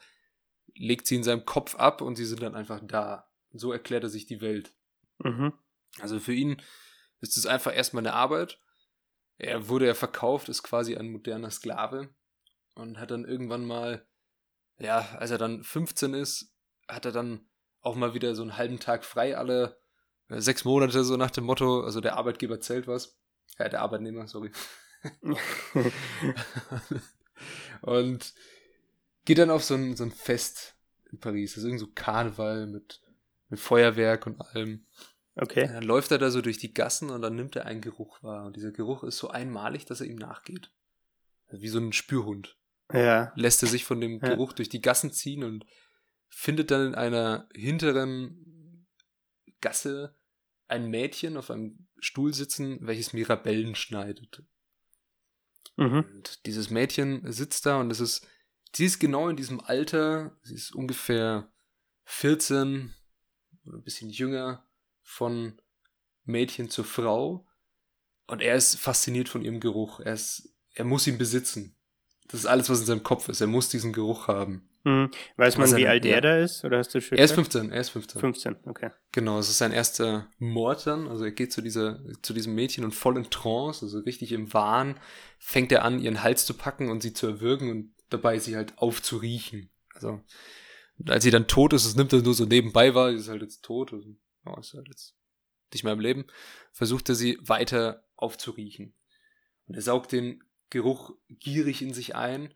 [0.75, 3.31] legt sie in seinem Kopf ab und sie sind dann einfach da.
[3.53, 4.73] So erklärt er sich die Welt.
[5.19, 5.53] Mhm.
[6.01, 6.61] Also für ihn
[7.21, 8.61] ist es einfach erstmal eine Arbeit.
[9.39, 12.15] Er wurde ja verkauft, ist quasi ein moderner Sklave
[12.75, 14.07] und hat dann irgendwann mal,
[14.79, 16.53] ja, als er dann 15 ist,
[16.89, 17.49] hat er dann
[17.81, 19.81] auch mal wieder so einen halben Tag frei, alle
[20.29, 23.19] äh, sechs Monate, so nach dem Motto, also der Arbeitgeber zählt was.
[23.59, 24.51] Ja, der Arbeitnehmer, sorry.
[27.83, 28.35] und
[29.25, 30.77] geht dann auf so ein, so ein Fest
[31.11, 31.53] in Paris.
[31.53, 33.01] Das ist irgendwie so Karneval mit,
[33.49, 34.87] mit Feuerwerk und allem.
[35.37, 35.65] Okay.
[35.65, 38.23] Und dann läuft er da so durch die Gassen und dann nimmt er einen Geruch
[38.23, 38.47] wahr.
[38.47, 40.71] Und dieser Geruch ist so einmalig, dass er ihm nachgeht.
[41.47, 42.57] Also wie so ein Spürhund.
[42.93, 43.33] Ja.
[43.35, 44.29] Lässt er sich von dem ja.
[44.29, 45.65] Geruch durch die Gassen ziehen und
[46.29, 48.87] findet dann in einer hinteren
[49.61, 50.15] Gasse
[50.69, 54.43] ein Mädchen auf einem Stuhl sitzen, welches Mirabellen schneidet.
[55.77, 56.05] Mhm.
[56.15, 58.27] Und dieses Mädchen sitzt da und es ist
[58.77, 61.51] sie ist genau in diesem Alter, sie ist ungefähr
[62.05, 62.95] 14
[63.67, 64.67] oder ein bisschen jünger
[65.03, 65.61] von
[66.25, 67.47] Mädchen zur Frau
[68.27, 70.01] und er ist fasziniert von ihrem Geruch.
[70.01, 71.77] Er, ist, er muss ihn besitzen.
[72.29, 73.41] Das ist alles, was in seinem Kopf ist.
[73.41, 74.69] Er muss diesen Geruch haben.
[74.85, 75.11] Hm.
[75.37, 76.65] Weiß man, wie alt er da ist?
[76.65, 78.21] Oder hast du schon er ist 15, er ist 15.
[78.21, 78.91] 15, okay.
[79.13, 81.09] Genau, es ist sein erster Mord dann.
[81.09, 84.53] Also er geht zu, dieser, zu diesem Mädchen und voll in Trance, also richtig im
[84.53, 85.01] Wahn,
[85.39, 88.79] fängt er an, ihren Hals zu packen und sie zu erwürgen und dabei, sie halt
[88.79, 89.71] aufzuriechen.
[89.95, 90.21] Also,
[91.07, 93.43] als sie dann tot ist, es nimmt er nur so nebenbei wahr, sie ist halt
[93.43, 95.15] jetzt tot, also, ja, ist halt jetzt
[95.73, 96.27] nicht mehr im Leben,
[96.73, 98.95] versucht er sie weiter aufzuriechen.
[99.67, 102.55] Und er saugt den Geruch gierig in sich ein,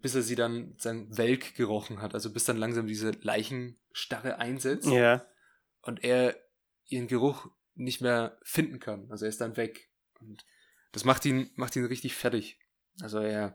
[0.00, 4.88] bis er sie dann sein Welk gerochen hat, also bis dann langsam diese Leichenstarre einsetzt.
[4.88, 5.26] Ja.
[5.82, 6.36] Und er
[6.86, 9.10] ihren Geruch nicht mehr finden kann.
[9.10, 9.90] Also er ist dann weg.
[10.20, 10.44] Und
[10.92, 12.58] das macht ihn, macht ihn richtig fertig.
[13.00, 13.54] Also er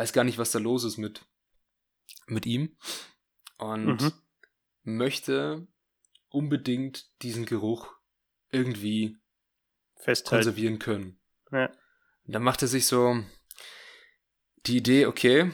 [0.00, 1.26] weiß gar nicht, was da los ist mit,
[2.26, 2.74] mit ihm
[3.58, 4.12] und Mhm.
[4.82, 5.66] möchte
[6.30, 7.92] unbedingt diesen Geruch
[8.50, 9.18] irgendwie
[9.96, 10.36] Festhalten.
[10.36, 11.20] konservieren können.
[11.52, 11.66] Ja.
[12.24, 13.22] Und dann macht er sich so
[14.64, 15.50] die Idee, okay,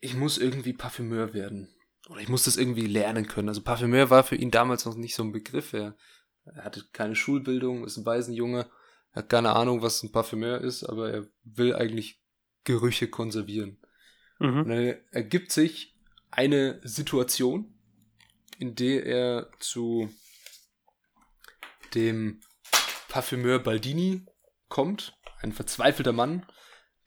[0.00, 1.72] ich muss irgendwie Parfümeur werden.
[2.08, 3.48] Oder ich muss das irgendwie lernen können.
[3.48, 5.72] Also Parfümeur war für ihn damals noch nicht so ein Begriff.
[5.74, 5.96] Er,
[6.44, 8.68] er hatte keine Schulbildung, ist ein Waisenjunge,
[9.12, 12.20] hat keine Ahnung, was ein Parfümeur ist, aber er will eigentlich
[12.64, 13.78] Gerüche konservieren.
[14.38, 14.68] Und Mhm.
[14.68, 15.96] dann ergibt sich
[16.30, 17.74] eine Situation,
[18.58, 20.10] in der er zu
[21.94, 22.40] dem
[23.08, 24.24] Parfümeur Baldini
[24.68, 26.46] kommt, ein verzweifelter Mann,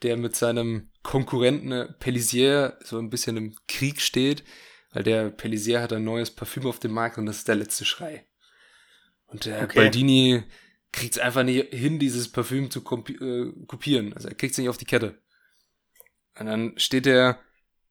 [0.02, 4.44] der mit seinem Konkurrenten Pellissier so ein bisschen im Krieg steht,
[4.92, 7.86] weil der Pellissier hat ein neues Parfüm auf dem Markt und das ist der letzte
[7.86, 8.28] Schrei.
[9.28, 9.76] Und der Okay.
[9.80, 10.44] Baldini
[10.92, 14.14] kriegt es einfach nicht hin, dieses Parfüm zu äh, kopieren.
[14.14, 15.23] Also er kriegt es nicht auf die Kette.
[16.40, 17.40] Und dann steht der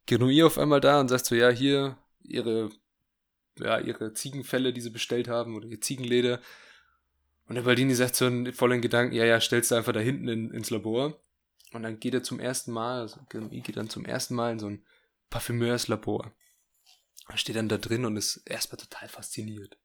[0.07, 2.71] Genui auf einmal da und sagt so, ja, hier, ihre,
[3.59, 6.41] ja, ihre Ziegenfälle, die sie bestellt haben, oder ihr Ziegenleder.
[7.47, 10.29] Und der Baldini sagt so in vollen Gedanken, ja, ja, stellst du einfach da hinten
[10.29, 11.21] in, ins Labor.
[11.73, 14.59] Und dann geht er zum ersten Mal, also Genui geht dann zum ersten Mal in
[14.59, 14.85] so ein
[15.31, 16.33] Parfümeurslabor.
[17.29, 19.79] Er steht dann da drin und ist erstmal total fasziniert.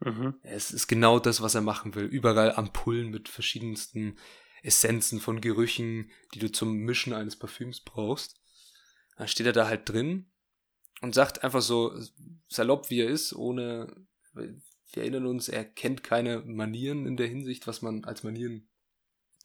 [0.00, 0.34] Mhm.
[0.42, 2.04] Es ist genau das, was er machen will.
[2.04, 4.18] Überall Ampullen mit verschiedensten
[4.62, 8.40] Essenzen von Gerüchen, die du zum Mischen eines Parfüms brauchst.
[9.16, 10.30] Dann steht er da halt drin
[11.00, 11.92] und sagt einfach so
[12.48, 13.94] salopp, wie er ist, ohne,
[14.32, 18.68] wir erinnern uns, er kennt keine Manieren in der Hinsicht, was man als Manieren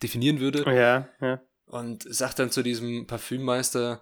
[0.02, 1.42] definieren würde Ja, ja.
[1.66, 4.02] und sagt dann zu diesem Parfümmeister,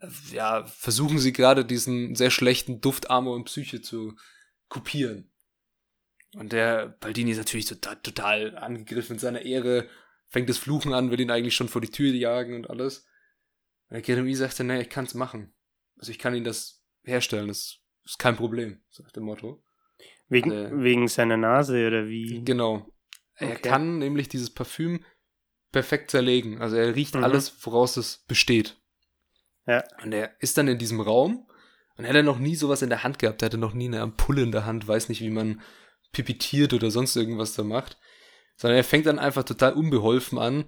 [0.00, 4.16] äh, ja, versuchen Sie gerade diesen sehr schlechten Duft Amor und Psyche zu
[4.68, 5.30] kopieren.
[6.34, 9.88] Und der Baldini ist natürlich total, total angegriffen in seiner Ehre,
[10.34, 13.06] fängt das Fluchen an, will ihn eigentlich schon vor die Tür jagen und alles.
[13.88, 15.54] Und der Jeremy sagt dann, nee, ich kann's machen.
[15.96, 19.62] Also ich kann ihn das herstellen, das ist kein Problem, sagt der Motto.
[20.28, 20.70] Wegen, Äh.
[20.82, 22.42] wegen seiner Nase oder wie?
[22.44, 22.90] Genau.
[23.36, 23.68] Er Okay.
[23.68, 25.04] kann nämlich dieses Parfüm
[25.70, 26.60] perfekt zerlegen.
[26.60, 27.22] Also er riecht Mhm.
[27.22, 28.76] alles, woraus es besteht.
[29.68, 29.84] Ja.
[30.02, 31.48] Und er ist dann in diesem Raum
[31.96, 33.40] und er hat noch nie sowas in der Hand gehabt.
[33.42, 35.62] Er hatte noch nie eine Ampulle in der Hand, weiß nicht, wie man
[36.10, 37.98] pipettiert oder sonst irgendwas da macht.
[38.56, 40.64] Sondern er fängt dann einfach total unbeholfen an,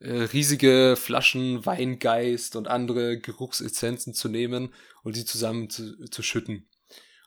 [0.00, 4.72] äh, riesige Flaschen Weingeist und andere Geruchsessenzen zu nehmen
[5.02, 6.68] und die zusammen zu, zu schütten.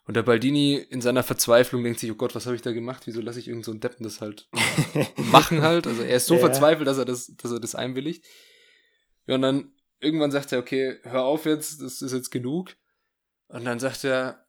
[0.04, 3.08] Und der Baldini in seiner Verzweiflung denkt sich, oh Gott, was habe ich da gemacht?
[3.08, 4.48] Wieso lasse ich irgend so einen Deppen das halt
[5.18, 5.86] machen halt?
[5.86, 6.40] Also er ist so Ja.
[6.40, 8.24] verzweifelt, dass er das, dass er das einwilligt.
[9.26, 12.76] Ja, und dann irgendwann sagt er, okay, hör auf jetzt, das ist jetzt genug.
[13.50, 14.46] Und dann sagt er,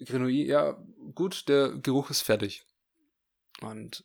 [0.00, 0.82] Grenouille, ja,
[1.14, 2.64] gut, der Geruch ist fertig.
[3.62, 4.04] Und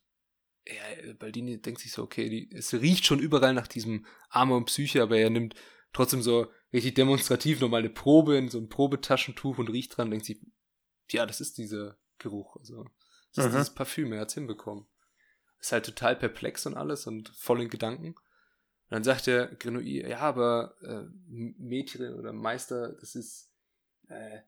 [0.68, 4.66] ja, Baldini denkt sich so, okay, die, es riecht schon überall nach diesem Arme und
[4.66, 5.56] Psyche, aber er nimmt
[5.94, 10.26] trotzdem so richtig demonstrativ nochmal eine Probe in so ein Probetaschentuch und riecht dran, denkt
[10.26, 10.42] sich,
[11.12, 12.56] ja, das ist dieser Geruch.
[12.58, 12.84] Also,
[13.34, 13.58] das ist Mhm.
[13.58, 14.88] dieses Parfüm, er hat's hinbekommen.
[15.60, 18.08] Ist halt total perplex und alles und voll in Gedanken.
[18.08, 23.52] Und dann sagt der Grenouille, ja, aber äh, Mädchen oder Meister, das ist
[24.10, 24.42] äh,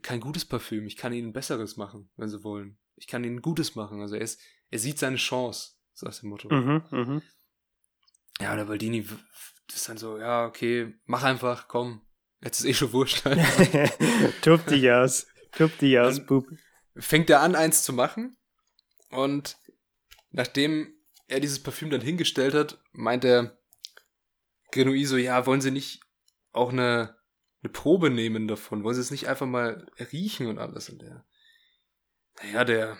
[0.00, 0.86] kein gutes Parfüm.
[0.86, 2.78] Ich kann ihnen ein besseres machen, wenn sie wollen.
[2.96, 4.00] Ich kann ihnen gutes machen.
[4.00, 6.48] Also er ist, er sieht seine Chance, so aus dem Motto.
[6.52, 7.22] Mhm, mhm.
[8.40, 9.06] Ja, der Baldini
[9.72, 12.02] ist dann so, ja, okay, mach einfach, komm.
[12.42, 13.24] Jetzt ist eh schon wurscht.
[13.24, 14.42] Halt.
[14.42, 15.26] Tob dich aus.
[15.52, 16.46] Tob dich aus, Dann- Bub.
[16.96, 18.36] fängt er an, eins zu machen.
[19.10, 19.56] Und
[20.30, 20.92] nachdem
[21.28, 23.56] er dieses Parfüm dann hingestellt hat, meint der
[24.72, 26.00] Grenouille so, ja, wollen Sie nicht
[26.52, 27.16] auch eine,
[27.62, 28.82] eine Probe nehmen davon?
[28.84, 30.90] Wollen Sie es nicht einfach mal riechen und alles?
[30.90, 31.24] Und der,
[32.44, 32.98] naja, der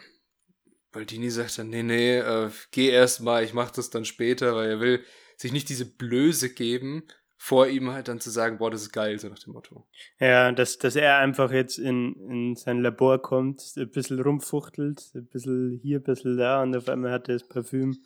[0.93, 4.71] Baldini sagt dann, nee, nee, äh, geh erst mal, ich mach das dann später, weil
[4.71, 5.05] er will
[5.37, 7.03] sich nicht diese Blöße geben,
[7.37, 9.87] vor ihm halt dann zu sagen, boah, das ist geil, so nach dem Motto.
[10.19, 15.27] Ja, dass, dass er einfach jetzt in, in sein Labor kommt, ein bisschen rumfuchtelt, ein
[15.27, 17.99] bisschen hier, ein bisschen da und auf einmal hat er das Parfüm,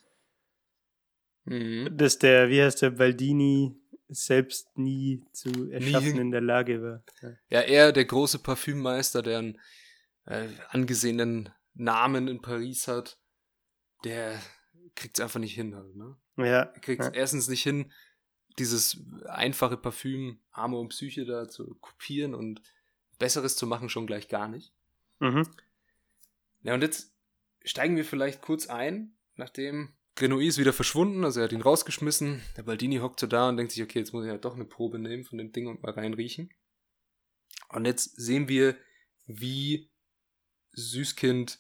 [1.45, 1.97] Mhm.
[1.97, 3.75] dass der, wie heißt der, Baldini
[4.09, 7.05] selbst nie zu erschaffen hin- in der Lage war.
[7.23, 7.31] Ja.
[7.49, 9.61] Ja, er, der große Parfümmeister, der einen
[10.29, 13.19] äh, angesehenen Namen in Paris hat,
[14.05, 14.41] der
[14.95, 15.75] kriegt es einfach nicht hin.
[15.75, 16.17] Halt, ne?
[16.37, 17.11] Ja, Er kriegt ja.
[17.11, 17.93] erstens nicht hin,
[18.59, 22.63] dieses einfache Parfüm Arme und Psyche da zu kopieren und
[23.19, 24.73] Besseres zu machen, schon gleich gar nicht.
[25.21, 25.49] Mhm.
[26.63, 27.15] Ja, und jetzt
[27.65, 32.43] steigen wir vielleicht kurz ein, nachdem Grenouille ist wieder verschwunden, also er hat ihn rausgeschmissen.
[32.57, 34.65] Der Baldini hockt so da und denkt sich, okay, jetzt muss ich halt doch eine
[34.65, 36.51] Probe nehmen von dem Ding und mal reinriechen.
[37.69, 38.77] Und jetzt sehen wir,
[39.27, 39.91] wie
[40.73, 41.59] Süßkind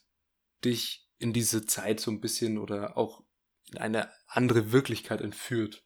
[0.64, 3.22] dich in diese Zeit so ein bisschen oder auch
[3.70, 5.84] in eine andere Wirklichkeit entführt.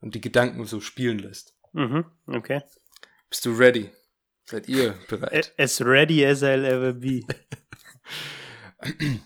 [0.00, 1.54] und die Gedanken so spielen lässt.
[1.72, 2.62] Mhm, okay.
[3.28, 3.90] Bist du ready?
[4.44, 5.52] Seid ihr bereit?
[5.58, 7.20] As ready as I'll ever be.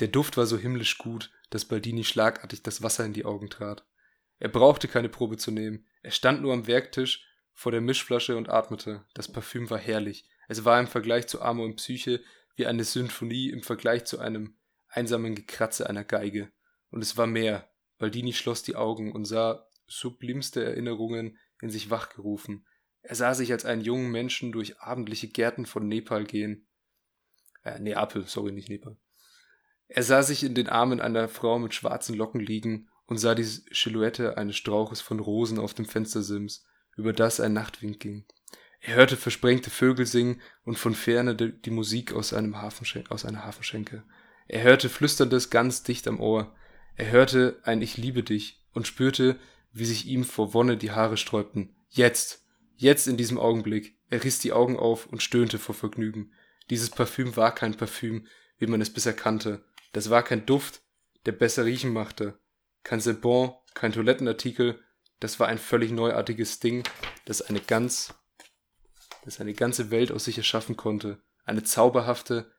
[0.00, 3.84] Der Duft war so himmlisch gut, dass Baldini schlagartig das Wasser in die Augen trat.
[4.38, 5.86] Er brauchte keine Probe zu nehmen.
[6.02, 9.04] Er stand nur am Werktisch vor der Mischflasche und atmete.
[9.14, 10.28] Das Parfüm war herrlich.
[10.46, 12.22] Es war im Vergleich zu Amor und Psyche
[12.58, 14.56] wie eine Symphonie im Vergleich zu einem
[14.88, 16.50] einsamen Gekratze einer Geige.
[16.90, 17.70] Und es war mehr.
[17.98, 22.66] Baldini schloss die Augen und sah sublimste Erinnerungen in sich wachgerufen.
[23.02, 26.66] Er sah sich als einen jungen Menschen durch abendliche Gärten von Nepal gehen.
[27.62, 28.96] Äh, Neapel, sorry, nicht Nepal.
[29.86, 33.44] Er sah sich in den Armen einer Frau mit schwarzen Locken liegen und sah die
[33.44, 36.66] Silhouette eines Strauches von Rosen auf dem Fenstersims,
[36.96, 38.26] über das ein Nachtwind ging.
[38.80, 43.44] Er hörte versprengte Vögel singen und von ferne die Musik aus, einem Hafenschen aus einer
[43.44, 44.04] Hafenschenke.
[44.46, 46.54] Er hörte Flüsterndes ganz dicht am Ohr.
[46.96, 49.38] Er hörte ein Ich liebe dich und spürte,
[49.72, 51.74] wie sich ihm vor Wonne die Haare sträubten.
[51.90, 53.96] Jetzt, jetzt in diesem Augenblick.
[54.10, 56.32] Er riss die Augen auf und stöhnte vor Vergnügen.
[56.70, 58.26] Dieses Parfüm war kein Parfüm,
[58.58, 59.64] wie man es bisher kannte.
[59.92, 60.82] Das war kein Duft,
[61.26, 62.38] der besser riechen machte.
[62.84, 64.80] Kein Sebon, kein Toilettenartikel.
[65.20, 66.84] Das war ein völlig neuartiges Ding,
[67.24, 68.14] das eine ganz,
[69.28, 71.20] das eine ganze Welt aus sich erschaffen konnte.
[71.44, 72.50] Eine zauberhafte,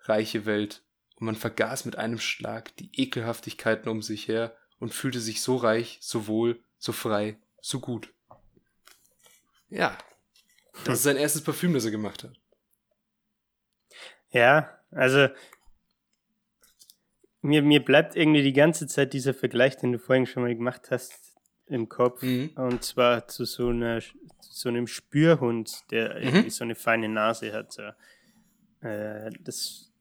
[0.00, 0.82] reiche Welt.
[1.16, 5.56] Und man vergaß mit einem Schlag die Ekelhaftigkeiten um sich her und fühlte sich so
[5.56, 8.12] reich, so wohl, so frei, so gut.
[9.68, 9.96] Ja,
[10.84, 12.38] das ist sein erstes Parfüm, das er gemacht hat.
[14.30, 15.28] Ja, also
[17.42, 20.90] mir, mir bleibt irgendwie die ganze Zeit dieser Vergleich, den du vorhin schon mal gemacht
[20.90, 21.14] hast,
[21.66, 22.22] im Kopf.
[22.22, 22.50] Mhm.
[22.56, 24.00] Und zwar zu so einer
[24.42, 26.22] so einem Spürhund, der Mhm.
[26.22, 27.72] irgendwie so eine feine Nase hat.
[27.72, 27.82] So.
[28.86, 29.92] Äh, das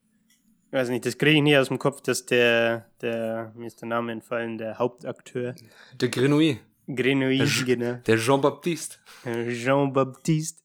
[0.71, 3.88] weiß nicht, das kriege ich nie aus dem Kopf, dass der, der, mir ist der
[3.89, 5.56] Name entfallen, der Hauptakteur,
[5.99, 7.93] Der Grenouille, Grenouille, Der genau.
[8.06, 8.97] der Jean-Baptiste.
[9.25, 10.62] Jean-Baptiste,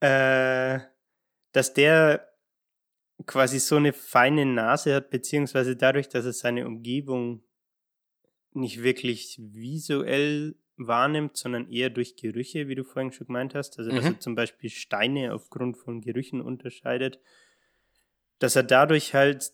[0.00, 0.78] äh,
[1.52, 2.28] dass der
[3.26, 7.42] quasi so eine feine Nase hat, beziehungsweise dadurch, dass er seine Umgebung
[8.52, 13.78] nicht wirklich visuell wahrnimmt, sondern eher durch Gerüche, wie du vorhin schon gemeint hast.
[13.78, 14.12] Also, dass Mhm.
[14.12, 17.18] er zum Beispiel Steine aufgrund von Gerüchen unterscheidet,
[18.38, 19.52] dass er dadurch halt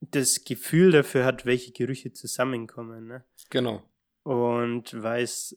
[0.00, 3.06] das Gefühl dafür hat, welche Gerüche zusammenkommen.
[3.06, 3.24] Ne?
[3.50, 3.82] Genau.
[4.24, 5.56] und weiß,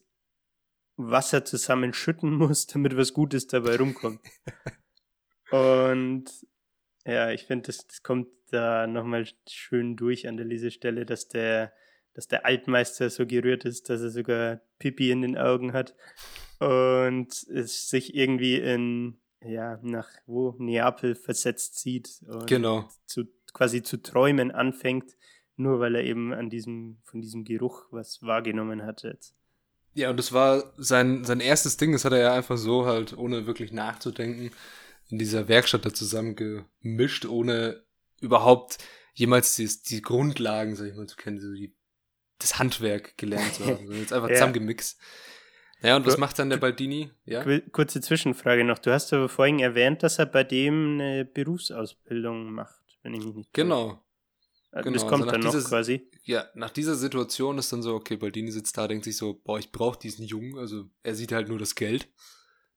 [0.96, 4.20] was er zusammenschütten muss, damit was Gutes dabei rumkommt.
[5.50, 6.24] und
[7.04, 11.72] ja, ich finde, das, das kommt da nochmal schön durch an der Lesestelle, dass der,
[12.16, 15.94] dass der Altmeister so gerührt ist, dass er sogar Pipi in den Augen hat
[16.58, 22.88] und es sich irgendwie in, ja, nach wo, Neapel versetzt sieht und Genau.
[23.04, 25.14] zu, quasi zu träumen anfängt,
[25.56, 29.34] nur weil er eben an diesem, von diesem Geruch was wahrgenommen hat jetzt.
[29.92, 33.16] Ja, und das war sein, sein erstes Ding, das hat er ja einfach so halt,
[33.16, 34.50] ohne wirklich nachzudenken,
[35.10, 37.82] in dieser Werkstatt da zusammengemischt, ohne
[38.22, 38.78] überhaupt
[39.12, 41.74] jemals die, die Grundlagen, sag ich mal, zu kennen, so die,
[42.38, 43.90] das Handwerk gelernt zu haben.
[43.92, 44.34] Jetzt einfach Ja.
[44.34, 44.98] zusammengemixt.
[45.82, 47.10] Ja, und was macht dann der Baldini?
[47.26, 47.44] Ja?
[47.70, 48.78] Kurze Zwischenfrage noch.
[48.78, 53.34] Du hast aber vorhin erwähnt, dass er bei dem eine Berufsausbildung macht, wenn ich mich
[53.34, 53.52] nicht.
[53.52, 54.02] Genau.
[54.72, 54.94] Äh, genau.
[54.94, 56.08] Das Also kommt nach dann noch quasi.
[56.24, 59.58] Ja, nach dieser Situation ist dann so, okay, Baldini sitzt da, denkt sich so, boah,
[59.58, 62.08] ich brauche diesen Jungen, also er sieht halt nur das Geld.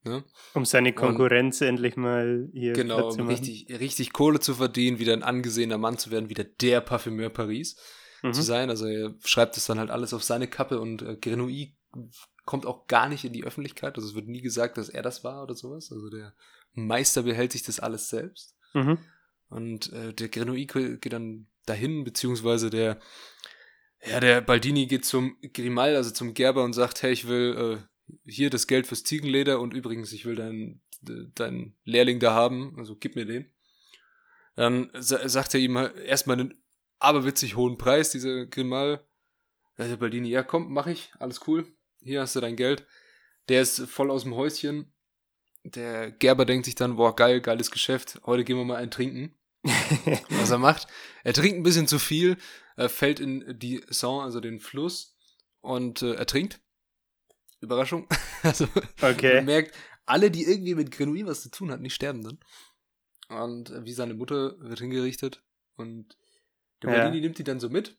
[0.03, 0.23] Ne?
[0.53, 3.35] Um seine Konkurrenz endlich mal hier Genau, zu um machen.
[3.37, 7.75] richtig, richtig Kohle zu verdienen, wieder ein angesehener Mann zu werden, wieder der Parfümeur Paris
[8.21, 8.33] zu Mhm.
[8.33, 8.69] sein.
[8.69, 11.73] Also er schreibt es dann halt alles auf seine Kappe und äh, Grenouille
[12.45, 13.95] kommt auch gar nicht in die Öffentlichkeit.
[13.95, 15.91] Also es wird nie gesagt, dass er das war oder sowas.
[15.91, 16.33] Also der
[16.73, 18.55] Meister behält sich das alles selbst.
[18.73, 18.97] Mhm.
[19.49, 20.65] Und äh, der Grenouille
[20.97, 22.99] geht dann dahin, beziehungsweise der,
[24.05, 28.13] ja, der Baldini geht zum Grimal, also zum Gerber und sagt, hey, ich will äh,
[28.25, 32.93] hier das Geld fürs Ziegenleder und übrigens, ich will deinen deinen Lehrling da haben, also
[32.95, 33.53] gib mir den.
[34.55, 36.61] Dann sa sagt er ihm halt erstmal einen
[36.99, 39.05] aberwitzig hohen Preis, dieser Grimal.
[39.77, 41.65] Der Baldini, ja komm, mach ich, alles cool,
[42.01, 42.85] hier hast du dein Geld.
[43.47, 44.93] Der ist voll aus dem Häuschen.
[45.63, 49.35] Der Gerber denkt sich dann, boah, geil, geiles Geschäft, heute gehen wir mal einen trinken.
[50.29, 50.87] Was er macht,
[51.23, 52.37] er trinkt ein bisschen zu viel,
[52.75, 55.17] er fällt in die Saint, also den Fluss,
[55.61, 56.61] und äh, ertrinkt.
[57.61, 58.07] Überraschung.
[58.41, 58.69] Also
[59.01, 59.35] Okay.
[59.35, 62.39] man merkt, alle, die irgendwie mit Grenouille was zu tun hatten, die sterben dann.
[63.27, 65.43] Und äh, wie seine Mutter wird hingerichtet.
[65.75, 66.17] Und
[66.81, 66.97] der Ja.
[67.03, 67.97] Baldini nimmt die dann so mit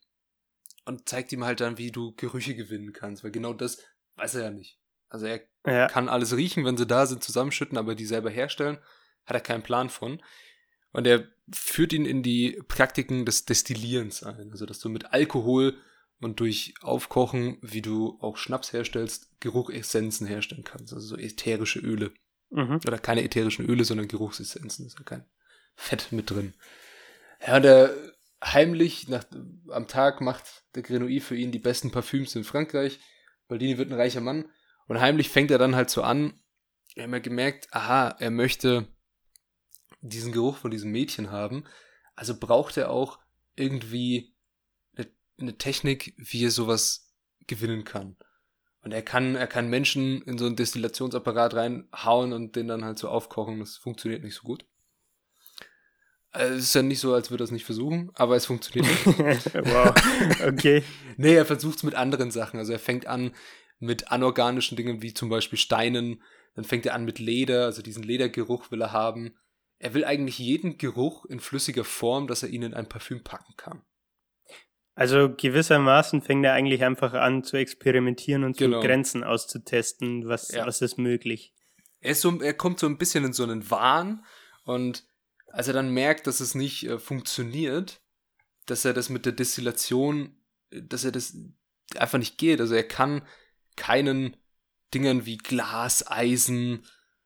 [0.84, 3.22] und zeigt ihm halt dann, wie du Gerüche gewinnen kannst.
[3.24, 3.82] Weil genau das
[4.16, 4.78] weiß er ja nicht.
[5.08, 5.88] Also er Ja.
[5.88, 8.78] kann alles riechen, wenn sie da sind, zusammenschütten, aber die selber herstellen,
[9.26, 10.22] hat er keinen Plan von.
[10.92, 14.50] Und er führt ihn in die Praktiken des Destillierens ein.
[14.50, 15.76] Also, dass du mit Alkohol
[16.20, 20.92] und durch Aufkochen, wie du auch Schnaps herstellst, Geruchessenzen herstellen kannst.
[20.92, 22.12] Also so ätherische Öle.
[22.50, 22.80] Mhm.
[22.86, 24.86] Oder keine ätherischen Öle, sondern Geruchsessenzen.
[24.86, 25.24] Ist ja kein
[25.76, 26.54] Fett mit drin.
[27.46, 27.94] Ja, der
[28.42, 29.24] heimlich nach,
[29.68, 32.98] am Tag macht der Grenouille für ihn die besten Parfüms in Frankreich.
[33.48, 34.50] Baldini wird ein reicher Mann.
[34.86, 36.40] Und heimlich fängt er dann halt so an.
[36.94, 38.88] Wir haben ja gemerkt, aha, er möchte
[40.00, 41.64] diesen Geruch von diesem Mädchen haben.
[42.14, 43.18] Also braucht er auch
[43.54, 44.34] irgendwie
[44.96, 47.14] eine, eine Technik, wie er sowas
[47.46, 48.16] gewinnen kann.
[48.82, 52.98] Und er kann, er kann Menschen in so einen Destillationsapparat reinhauen und den dann halt
[52.98, 53.60] so aufkochen.
[53.60, 54.64] Das funktioniert nicht so gut.
[56.32, 58.86] Also es ist ja nicht so, als würde er es nicht versuchen, aber es funktioniert
[59.06, 59.06] nicht.
[59.54, 59.92] wow,
[60.46, 60.82] okay.
[61.16, 62.58] nee, er versucht es mit anderen Sachen.
[62.58, 63.32] Also er fängt an
[63.80, 66.22] mit anorganischen Dingen wie zum Beispiel Steinen.
[66.54, 69.34] Dann fängt er an mit Leder, also diesen Ledergeruch will er haben.
[69.78, 73.54] Er will eigentlich jeden Geruch in flüssiger Form, dass er ihn in ein Parfüm packen
[73.56, 73.82] kann.
[74.94, 78.80] Also gewissermaßen fängt er eigentlich einfach an zu experimentieren und Genau.
[78.80, 80.66] Grenzen auszutesten, was, Ja.
[80.66, 81.54] was ist möglich.
[82.00, 84.24] Er, ist so, er kommt so ein bisschen in so einen Wahn
[84.64, 85.04] und
[85.52, 88.00] als er dann merkt, dass es nicht äh, funktioniert,
[88.66, 90.36] dass er das mit der Destillation,
[90.70, 91.36] äh, dass er das
[91.96, 92.60] einfach nicht geht.
[92.60, 93.26] Also er kann
[93.76, 94.36] keinen
[94.94, 96.84] Dingern wie Glas, Eisen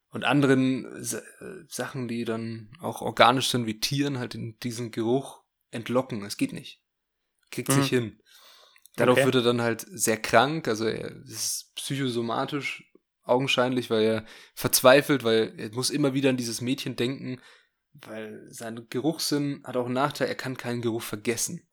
[0.08, 1.20] und anderen äh,
[1.68, 6.24] Sachen, die dann auch organisch sind, wie Tieren, halt in diesen Geruch entlocken.
[6.24, 6.82] Es geht nicht.
[7.50, 7.72] Kriegt Mhm.
[7.74, 8.20] sich hin.
[8.96, 9.24] Dadurch Okay.
[9.26, 12.84] wird er dann halt sehr krank, also er ist psychosomatisch
[13.24, 17.40] augenscheinlich, weil er verzweifelt, weil er muss immer wieder an dieses Mädchen denken,
[17.94, 21.66] weil sein Geruchssinn hat auch einen Nachteil, er kann keinen Geruch vergessen.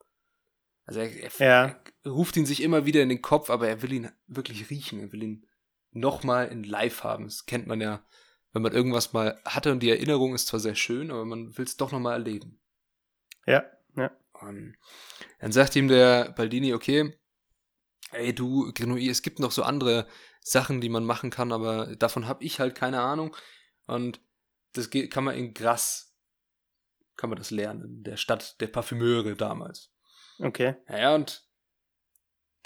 [0.84, 1.80] Also er, er, Ja.
[2.04, 5.00] er ruft ihn sich immer wieder in den Kopf, aber er will ihn wirklich riechen,
[5.00, 5.46] er will ihn
[5.90, 7.24] nochmal in live haben.
[7.24, 8.04] Das kennt man ja,
[8.52, 11.64] wenn man irgendwas mal hatte und die Erinnerung ist zwar sehr schön, aber man will
[11.64, 12.60] es doch nochmal erleben.
[13.46, 13.64] Ja,
[13.96, 14.10] ja.
[14.32, 14.76] Und
[15.40, 17.16] dann sagt ihm der Baldini, okay,
[18.12, 20.06] ey du, Grenouille, es gibt noch so andere
[20.40, 23.36] Sachen, die man machen kann, aber davon habe ich halt keine Ahnung.
[23.86, 24.20] Und
[24.72, 26.06] das kann man in Grasse,
[27.16, 29.92] kann man das lernen, in der Stadt der Parfümeure damals.
[30.38, 30.76] Okay.
[30.88, 31.46] Naja, und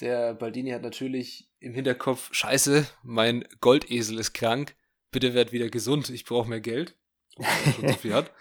[0.01, 4.77] der Baldini hat natürlich im Hinterkopf, scheiße, mein Goldesel ist krank,
[5.11, 6.97] bitte werd wieder gesund, ich brauche mehr Geld.
[7.37, 8.33] Er schon so viel hat.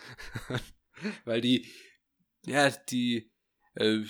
[1.26, 1.70] Weil die,
[2.46, 3.32] ja, die
[3.76, 4.04] äh,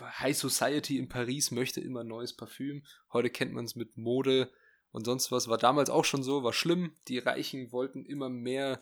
[0.00, 2.84] High Society in Paris möchte immer neues Parfüm.
[3.12, 4.50] Heute kennt man es mit Mode
[4.92, 5.48] und sonst was.
[5.48, 6.96] War damals auch schon so, war schlimm.
[7.08, 8.80] Die Reichen wollten immer mehr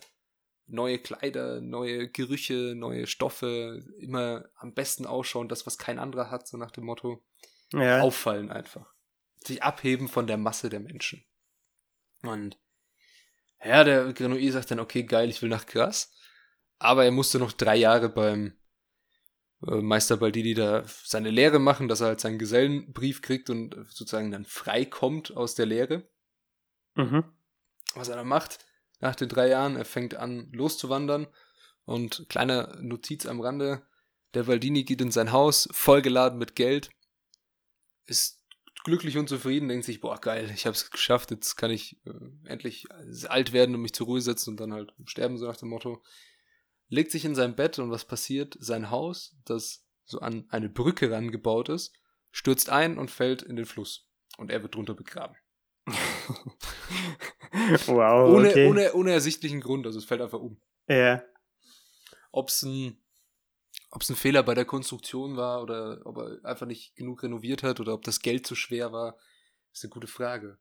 [0.69, 6.47] neue Kleider, neue Gerüche, neue Stoffe, immer am besten ausschauen, das, was kein anderer hat,
[6.47, 7.23] so nach dem Motto.
[7.73, 8.01] Ja.
[8.01, 8.93] Auffallen einfach.
[9.37, 11.23] Sich abheben von der Masse der Menschen.
[12.21, 12.57] Und
[13.63, 16.13] ja, der Grenouille sagt dann, okay, geil, ich will nach Gras.
[16.77, 18.53] Aber er musste noch drei Jahre beim
[19.67, 24.31] äh, Meister Baldini da seine Lehre machen, dass er halt seinen Gesellenbrief kriegt und sozusagen
[24.31, 26.07] dann frei kommt aus der Lehre.
[26.95, 27.25] Mhm.
[27.95, 28.59] Was er dann macht,
[28.99, 31.27] nach den drei Jahren, er fängt an loszuwandern
[31.85, 33.85] und kleine Notiz am Rande,
[34.33, 36.89] der Baldini geht in sein Haus, vollgeladen mit Geld,
[38.05, 38.39] ist
[38.83, 42.11] glücklich und zufrieden, denkt sich, boah, geil, ich hab's geschafft, jetzt kann ich äh,
[42.45, 42.87] endlich
[43.27, 46.03] alt werden und mich zur Ruhe setzen und dann halt sterben, so nach dem Motto.
[46.87, 48.57] Legt sich in sein Bett und was passiert?
[48.59, 51.93] Sein Haus, das so an eine Brücke rangebaut ist,
[52.31, 54.07] stürzt ein und fällt in den Fluss.
[54.37, 55.35] Und er wird drunter begraben.
[57.87, 58.67] wow, Ohne, okay.
[58.67, 60.59] ohne, ohne ersichtlichen Grund, also es fällt einfach um.
[60.87, 61.23] ja.
[62.31, 63.01] Ob es ein,
[63.89, 67.79] ob's ein Fehler bei der Konstruktion war oder ob er einfach nicht genug renoviert hat
[67.79, 69.17] oder ob das Geld zu schwer war,
[69.73, 70.59] ist eine gute Frage.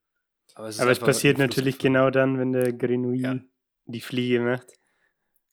[0.55, 3.39] Aber es, Aber es passiert natürlich genau dann, wenn der Grenouille Ja.
[3.85, 4.67] die Fliege macht.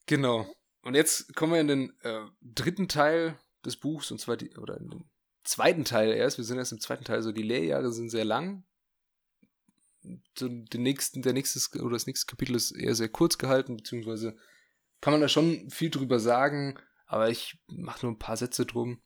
[0.06, 0.46] Genau.
[0.82, 4.78] Und jetzt kommen wir in den äh, dritten Teil des Buchs, und zwar die, oder
[4.78, 5.10] in den
[5.44, 6.38] zweiten Teil erst.
[6.38, 8.64] Wir sind erst im zweiten Teil, also die Lehrjahre sind sehr lang.
[10.40, 14.36] Den nächsten, der nächste, oder das nächste Kapitel ist eher sehr kurz gehalten, beziehungsweise
[15.00, 19.02] kann man da schon viel drüber sagen, aber ich mache nur ein paar Sätze drum.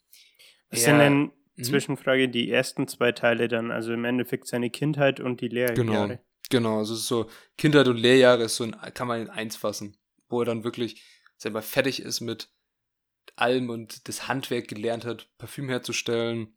[0.70, 1.64] Was sind denn, Mhm.
[1.64, 3.70] Zwischenfrage, die ersten zwei Teile dann?
[3.70, 5.74] Also im Endeffekt seine Kindheit und die Lehrjahre.
[5.74, 6.18] Genau.
[6.48, 9.54] Genau, also es ist so, Kindheit und Lehrjahre ist so ein, kann man in eins
[9.56, 9.96] fassen,
[10.28, 11.04] wo er dann wirklich
[11.36, 12.52] selber fertig ist mit
[13.36, 16.56] allem und das Handwerk gelernt hat, Parfüm herzustellen.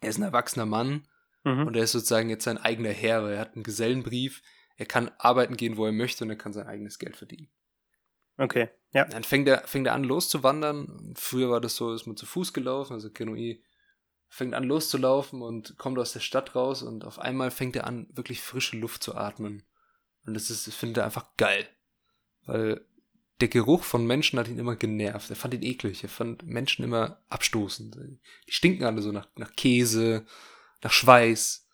[0.00, 1.06] Er ist ein erwachsener Mann
[1.44, 1.66] Mhm.
[1.66, 4.42] und er ist sozusagen jetzt sein eigener Herr, weil er hat einen Gesellenbrief,
[4.76, 7.48] er kann arbeiten gehen, wo er möchte und er kann sein eigenes Geld verdienen.
[8.36, 9.04] Okay, ja.
[9.04, 11.14] Dann fängt er, fängt er an loszuwandern.
[11.16, 13.62] Früher war das so, ist man zu Fuß gelaufen, also Kenoi
[14.28, 18.08] fängt an loszulaufen und kommt aus der Stadt raus und auf einmal fängt er an,
[18.14, 19.62] wirklich frische Luft zu atmen.
[20.26, 21.68] Und das ist, das findet er einfach geil.
[22.44, 22.84] Weil
[23.40, 25.30] der Geruch von Menschen hat ihn immer genervt.
[25.30, 26.02] Er fand ihn eklig.
[26.02, 27.96] Er fand Menschen immer abstoßend.
[28.48, 30.26] Die stinken alle so nach, nach Käse,
[30.84, 31.66] nach Schweiß,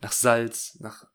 [0.00, 1.06] nach Salz, nach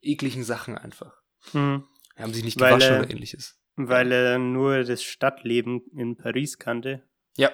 [0.00, 1.20] ekligen Sachen einfach.
[1.50, 1.86] Hm.
[2.16, 3.58] Haben sich nicht Weil gewaschen er- oder ähnliches.
[3.76, 7.08] Weil er nur das Stadtleben in Paris kannte.
[7.36, 7.50] Ja.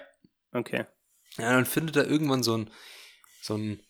[0.52, 0.86] Okay.
[1.38, 2.70] Ja, dann findet er irgendwann so ein,
[3.42, 3.82] so ein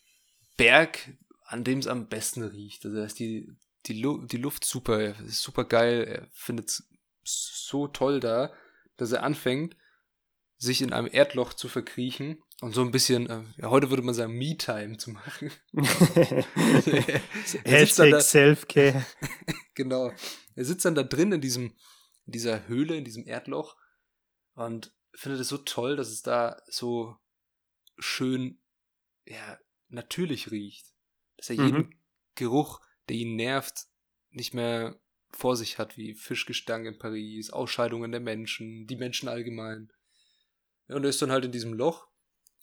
[0.55, 2.85] Berg, an dem es am besten riecht.
[2.85, 3.49] Also da ist die,
[3.85, 6.03] die, Lu die Luft super, super geil.
[6.03, 6.87] Er findet es
[7.23, 8.53] so toll da,
[8.97, 9.75] dass er anfängt,
[10.57, 14.15] sich in einem Erdloch zu verkriechen und so ein bisschen, äh, ja, heute würde man
[14.15, 15.51] sagen, Me-Time zu machen.
[17.65, 19.05] Hashtag Selfcare.
[19.75, 20.11] Genau.
[20.55, 21.75] Er sitzt dann da drin in diesem,
[22.25, 23.77] in dieser Höhle, in diesem Erdloch
[24.55, 27.15] und findet es so toll, dass es da so
[27.99, 28.59] schön,
[29.25, 30.87] ja, natürlich riecht.
[31.37, 31.99] Dass er jeden Mhm.
[32.33, 33.85] Geruch, der ihn nervt,
[34.31, 34.99] nicht mehr
[35.29, 39.93] vor sich hat, wie Fischgestank in Paris, Ausscheidungen der Menschen, die Menschen allgemein.
[40.87, 42.06] Ja, und er ist dann halt in diesem Loch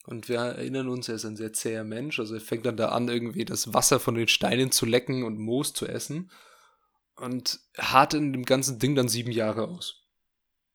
[0.05, 2.91] und wir erinnern uns, er ist ein sehr zäher Mensch, also er fängt dann da
[2.91, 6.31] an, irgendwie das Wasser von den Steinen zu lecken und Moos zu essen
[7.17, 10.01] und hart in dem ganzen Ding dann sieben Jahre aus.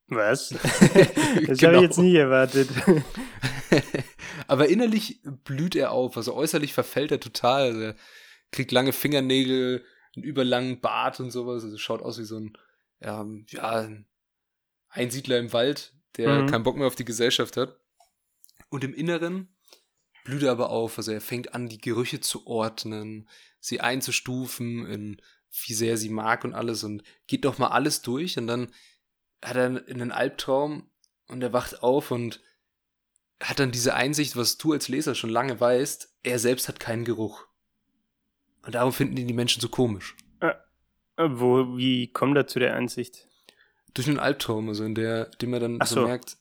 [0.07, 0.49] Was?
[1.45, 1.73] Das Genau.
[1.73, 2.67] habe ich jetzt nie erwartet.
[4.47, 7.61] Aber innerlich blüht er auf, also äußerlich verfällt er total.
[7.67, 7.95] Also er
[8.51, 9.84] kriegt lange Fingernägel,
[10.15, 11.63] einen überlangen Bart und sowas.
[11.63, 12.57] Also schaut aus wie so ein,
[13.01, 14.07] ähm, ja, ein
[14.89, 16.47] Einsiedler im Wald, der Mhm.
[16.47, 17.78] keinen Bock mehr auf die Gesellschaft hat.
[18.70, 19.49] Und im Inneren
[20.24, 20.97] blüht er aber auf.
[20.97, 23.28] Also er fängt an, die Gerüche zu ordnen,
[23.59, 25.22] sie einzustufen, in
[25.65, 28.72] wie sehr sie mag und alles und geht doch mal alles durch und dann
[29.43, 30.89] hat er einen Albtraum
[31.28, 32.41] und er wacht auf und
[33.41, 37.05] hat dann diese Einsicht, was du als Leser schon lange weißt, er selbst hat keinen
[37.05, 37.47] Geruch.
[38.63, 40.15] Und darum finden ihn die Menschen so komisch.
[41.17, 43.28] Wo, wie kommt er zu der Ansicht?
[43.93, 45.95] Durch einen Albtraum, also in der, dem er dann so.
[45.95, 46.05] so.
[46.05, 46.38] merkt,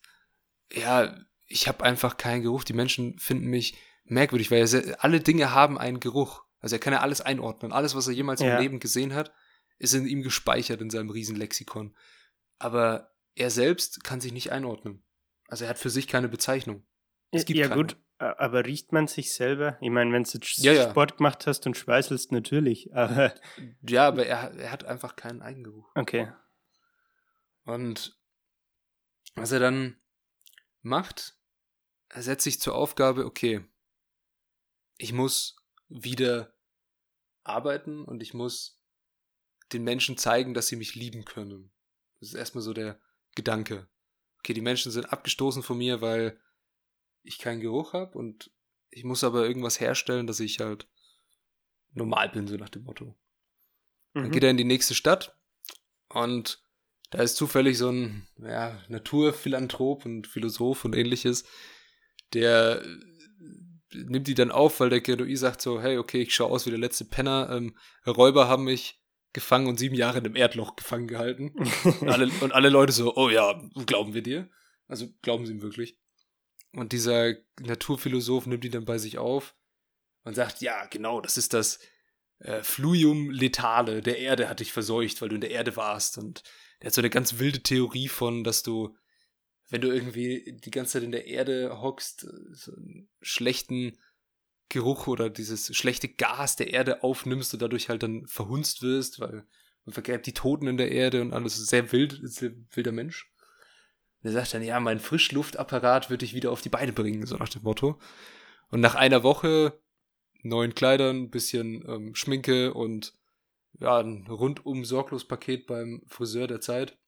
[0.73, 1.17] ja,
[1.49, 2.63] ich habe einfach keinen Geruch.
[2.65, 6.45] Die Menschen finden mich merkwürdig, weil er alle Dinge haben einen Geruch.
[6.61, 7.73] Also er kann ja alles einordnen.
[7.73, 8.57] Alles, was er jemals Ja.
[8.57, 9.33] im Leben gesehen hat,
[9.79, 11.97] ist in ihm gespeichert in seinem Riesenlexikon.
[12.59, 15.05] Aber er selbst kann sich nicht einordnen.
[15.49, 16.85] Also er hat für sich keine Bezeichnung.
[17.31, 17.81] Es gibt ja keine.
[17.83, 19.79] gut, aber riecht man sich selber?
[19.81, 20.91] Ich meine, wenn du Ja, ja.
[20.91, 22.93] Sport gemacht hast und schweißelst, natürlich.
[22.95, 23.33] Aber
[23.83, 25.89] Ja, aber er, er hat einfach keinen Eigengeruch.
[25.95, 26.33] okay.
[27.65, 28.19] Und
[29.35, 29.97] was er dann
[30.83, 31.38] macht,
[32.15, 33.65] setzt sich zur Aufgabe, okay,
[34.97, 35.57] ich muss
[35.89, 36.55] wieder
[37.45, 38.81] arbeiten und ich muss
[39.73, 41.71] den Menschen zeigen, dass sie mich lieben können.
[42.21, 43.01] Das ist erstmal so der
[43.35, 43.89] Gedanke.
[44.39, 46.41] Okay, die Menschen sind abgestoßen von mir, weil
[47.23, 48.51] ich keinen Geruch habe und
[48.91, 50.89] ich muss aber irgendwas herstellen, dass ich halt
[51.93, 53.15] normal bin, so nach dem Motto.
[54.15, 54.31] Dann Mhm.
[54.31, 55.37] geht er in die nächste Stadt
[56.09, 56.63] und
[57.11, 61.45] da ist zufällig so ein ja, Naturphilanthrop und Philosoph und ähnliches,
[62.35, 62.99] der äh,
[63.95, 66.71] nimmt die dann auf, weil der Genoi sagt so, hey, okay, ich schaue aus wie
[66.71, 67.77] der letzte Penner, ähm,
[68.07, 69.01] Räuber haben mich
[69.33, 71.53] gefangen und sieben Jahre in einem Erdloch gefangen gehalten.
[72.01, 74.51] Und alle, und alle Leute so, oh ja, glauben wir dir?
[74.87, 75.99] Also glauben sie ihm wirklich.
[76.73, 79.55] Und dieser Naturphilosoph nimmt ihn dann bei sich auf
[80.25, 81.79] und sagt, ja, genau, das ist das
[82.41, 86.19] äh, Fluium letale der Erde hat dich verseucht, weil du in der Erde warst.
[86.19, 86.43] Und
[86.81, 88.97] der hat so eine ganz wilde Theorie von, dass du,
[89.69, 93.99] wenn du irgendwie die ganze Zeit in der Erde hockst, so einen schlechten
[94.69, 99.47] Geruch oder dieses schlechte Gas der Erde aufnimmst und dadurch halt dann verhunzt wirst, weil
[99.85, 103.33] man vergräbt die Toten in der Erde und alles sehr wild, sehr wilder Mensch.
[104.21, 107.37] Und er sagt dann, ja, mein Frischluftapparat wird dich wieder auf die Beine bringen, so
[107.37, 107.99] nach dem Motto.
[108.71, 109.81] Und nach einer Woche,
[110.43, 113.15] neuen Kleidern, bisschen ähm, Schminke und
[113.81, 116.99] ja, ein rundum sorglos Paket beim Friseur der Zeit,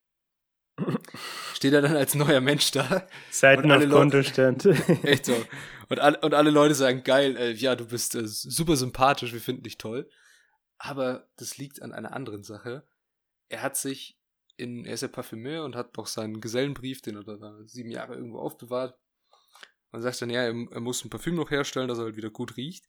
[1.54, 3.06] steht er dann als neuer Mensch da.
[3.30, 4.64] Seiten auf Kontostand.
[5.02, 5.34] Echt so.
[5.88, 9.40] Und, alle, und alle Leute sagen, geil, äh, ja, du bist äh, super sympathisch, wir
[9.40, 10.08] finden dich toll.
[10.78, 12.86] Aber das liegt an einer anderen Sache.
[13.48, 14.18] Er hat sich
[14.56, 18.14] in, er ist ja Parfümeur und hat noch seinen Gesellenbrief, den er da sieben Jahre
[18.14, 18.98] irgendwo aufbewahrt.
[19.90, 22.30] Und sagt dann, ja, er, er muss ein Parfüm noch herstellen, dass er halt wieder
[22.30, 22.86] gut riecht.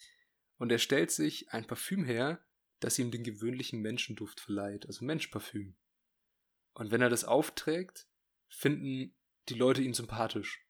[0.57, 2.39] Und er stellt sich ein Parfüm her,
[2.79, 5.75] das ihm den gewöhnlichen Menschenduft verleiht, also Menschparfüm.
[6.73, 8.07] Und wenn er das aufträgt,
[8.49, 9.15] finden
[9.49, 10.65] die Leute ihn sympathisch.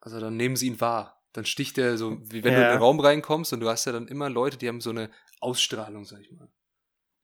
[0.00, 1.22] Also dann nehmen sie ihn wahr.
[1.32, 2.72] Dann sticht er so, wie wenn du in Ja.
[2.72, 6.04] den Raum reinkommst und du hast ja dann immer Leute, die haben so eine Ausstrahlung,
[6.04, 6.50] sag ich mal.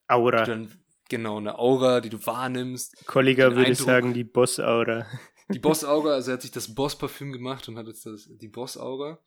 [0.06, 0.44] Aura.
[0.44, 3.04] Dann, genau, eine Aura, die du wahrnimmst.
[3.06, 5.06] Kollega würde Eindruck- sagen, die Boss-Aura.
[5.50, 9.18] Die Boss-Aura, also er hat sich das Boss-Parfüm gemacht und hat jetzt das, die Boss-Aura.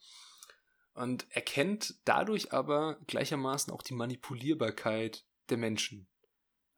[0.94, 6.08] Und erkennt dadurch aber gleichermaßen auch die Manipulierbarkeit der Menschen.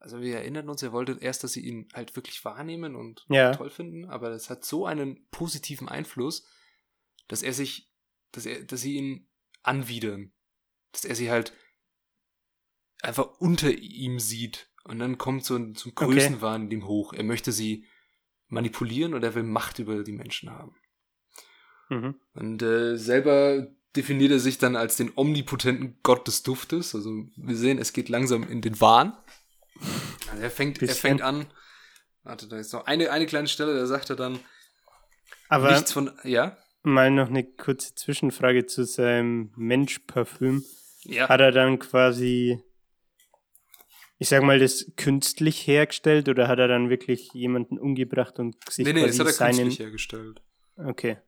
[0.04, 3.52] Also wir erinnern uns, er wollte erst, dass sie ihn halt wirklich wahrnehmen und Ja.
[3.52, 6.46] toll finden, aber das hat so einen positiven Einfluss,
[7.26, 7.90] dass er sich,
[8.32, 9.28] dass er, dass sie ihn
[9.62, 10.32] anwidern.
[10.92, 11.54] Dass er sie halt
[13.00, 14.70] einfach unter ihm sieht.
[14.84, 16.04] Und dann kommt so ein, so ein Okay.
[16.04, 17.14] Größenwahn in ihm hoch.
[17.14, 17.86] Er möchte sie
[18.48, 20.76] manipulieren und er will Macht über die Menschen haben.
[21.88, 22.20] Mhm.
[22.34, 26.94] Und äh, selber definiert er sich dann als den omnipotenten Gott des Duftes.
[26.94, 29.16] Also wir sehen, es geht langsam in den Wahn.
[30.30, 31.46] Also er fängt, er fängt an.
[32.22, 34.38] Warte, da ist noch eine, eine kleine Stelle, da sagt er dann
[35.48, 36.10] Aber nichts von.
[36.24, 36.56] Ja?
[36.82, 40.64] mal noch eine kurze Zwischenfrage zu seinem Mensch-Parfüm.
[41.04, 41.28] Ja.
[41.28, 42.62] Hat er dann quasi,
[44.18, 48.86] ich sag mal, das künstlich hergestellt oder hat er dann wirklich jemanden umgebracht und sich
[48.86, 49.56] nee, nee, das hat er seinen.
[49.56, 50.42] künstlich hergestellt.
[50.76, 51.18] Okay.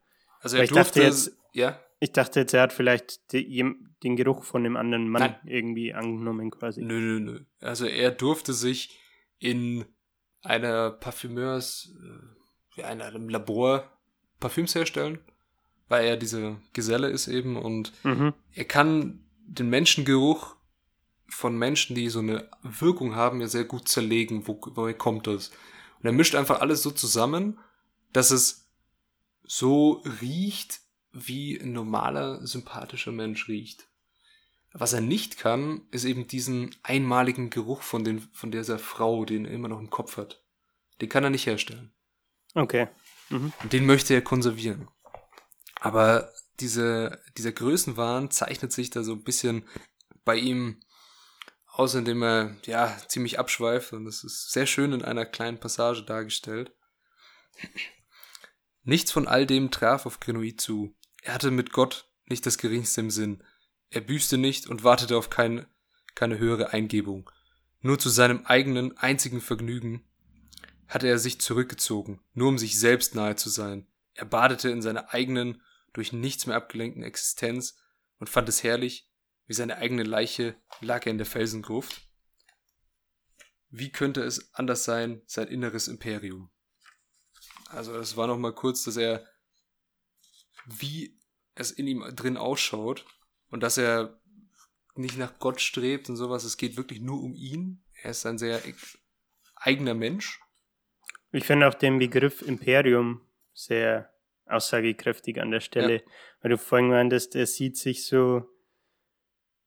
[0.41, 1.03] Also Weil er ich dachte durfte.
[1.03, 1.81] jetzt- ja?
[1.99, 5.37] Ich dachte jetzt, er hat vielleicht den Geruch von dem anderen Mann Nein.
[5.47, 6.83] irgendwie angenommen quasi.
[6.83, 7.41] Nö, nö, nö.
[7.61, 8.99] Also er durfte sich
[9.39, 9.85] in
[10.43, 13.91] einer Parfümeurs, äh, ja, in einem Labor
[14.41, 15.19] Parfüms herstellen,
[15.89, 18.35] weil er diese Geselle ist eben und Mhm.
[18.53, 20.57] er kann den Menschengeruch
[21.29, 25.49] von Menschen, die so eine Wirkung haben, ja sehr gut zerlegen, wo, woher kommt das.
[26.01, 27.59] Und er mischt einfach alles so zusammen,
[28.13, 28.69] dass es
[29.45, 30.81] so riecht,
[31.17, 33.89] wie ein normaler, sympathischer Mensch riecht.
[34.73, 39.47] Was er nicht kann, ist eben diesen einmaligen Geruch von, den, von dieser Frau, den
[39.47, 40.45] er immer noch im Kopf hat.
[41.01, 41.95] Den kann er nicht herstellen.
[42.55, 42.89] Okay.
[43.31, 43.53] Mhm.
[43.63, 44.89] Und den möchte er konservieren.
[45.81, 49.67] Aber diese, dieser Größenwahn zeichnet sich da so ein bisschen
[50.25, 50.81] bei ihm
[51.67, 56.03] aus, indem er ja ziemlich abschweift und das ist sehr schön in einer kleinen Passage
[56.03, 56.75] dargestellt.
[58.83, 60.96] Nichts von all dem traf auf Grenouille zu.
[61.27, 63.43] Er hatte mit Gott nicht das geringste im Sinn.
[63.91, 65.67] Er büßte nicht und wartete auf keine,
[66.15, 67.29] keine höhere Eingebung.
[67.81, 70.09] Nur zu seinem eigenen einzigen Vergnügen
[70.87, 73.89] hatte er sich zurückgezogen, nur um sich selbst nahe zu sein.
[74.15, 75.61] Er badete in seiner eigenen,
[75.93, 77.77] durch nichts mehr abgelenkten Existenz
[78.21, 79.11] und fand es herrlich,
[79.49, 82.09] wie seine eigene Leiche lag er in der Felsengruft.
[83.71, 86.53] Wie könnte es anders sein, sein inneres Imperium?
[87.71, 89.27] Also das war noch mal kurz, dass er,
[90.67, 91.16] wie
[91.57, 93.05] es in ihm drin ausschaut
[93.51, 94.21] und dass er
[94.95, 96.45] nicht nach Gott strebt und sowas.
[96.45, 97.83] Es geht wirklich nur um ihn.
[98.03, 98.61] Er ist ein sehr
[99.57, 100.41] eigener Mensch.
[101.33, 103.21] Ich finde auch den Begriff Imperium
[103.53, 104.11] sehr
[104.47, 106.03] aussagekräftig an der Stelle,
[106.41, 108.45] weil du vorhin meintest, er sieht sich so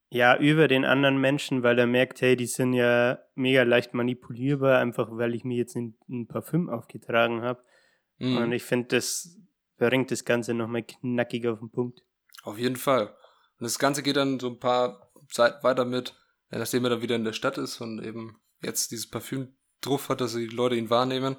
[0.08, 4.78] ja über den anderen Menschen, weil er merkt, hey, die sind ja mega leicht manipulierbar,
[4.78, 7.62] einfach weil ich mir jetzt ein, ein Parfüm aufgetragen habe.
[8.18, 8.38] Mhm.
[8.38, 9.38] Und ich finde, das
[9.88, 12.02] bringt das Ganze nochmal knackig auf den Punkt.
[12.42, 13.08] Auf jeden Fall.
[13.08, 16.14] Und das Ganze geht dann so ein paar Zeit weiter mit,
[16.50, 20.20] nachdem er dann wieder in der Stadt ist und eben jetzt dieses Parfüm drauf hat,
[20.20, 21.36] dass die Leute ihn wahrnehmen.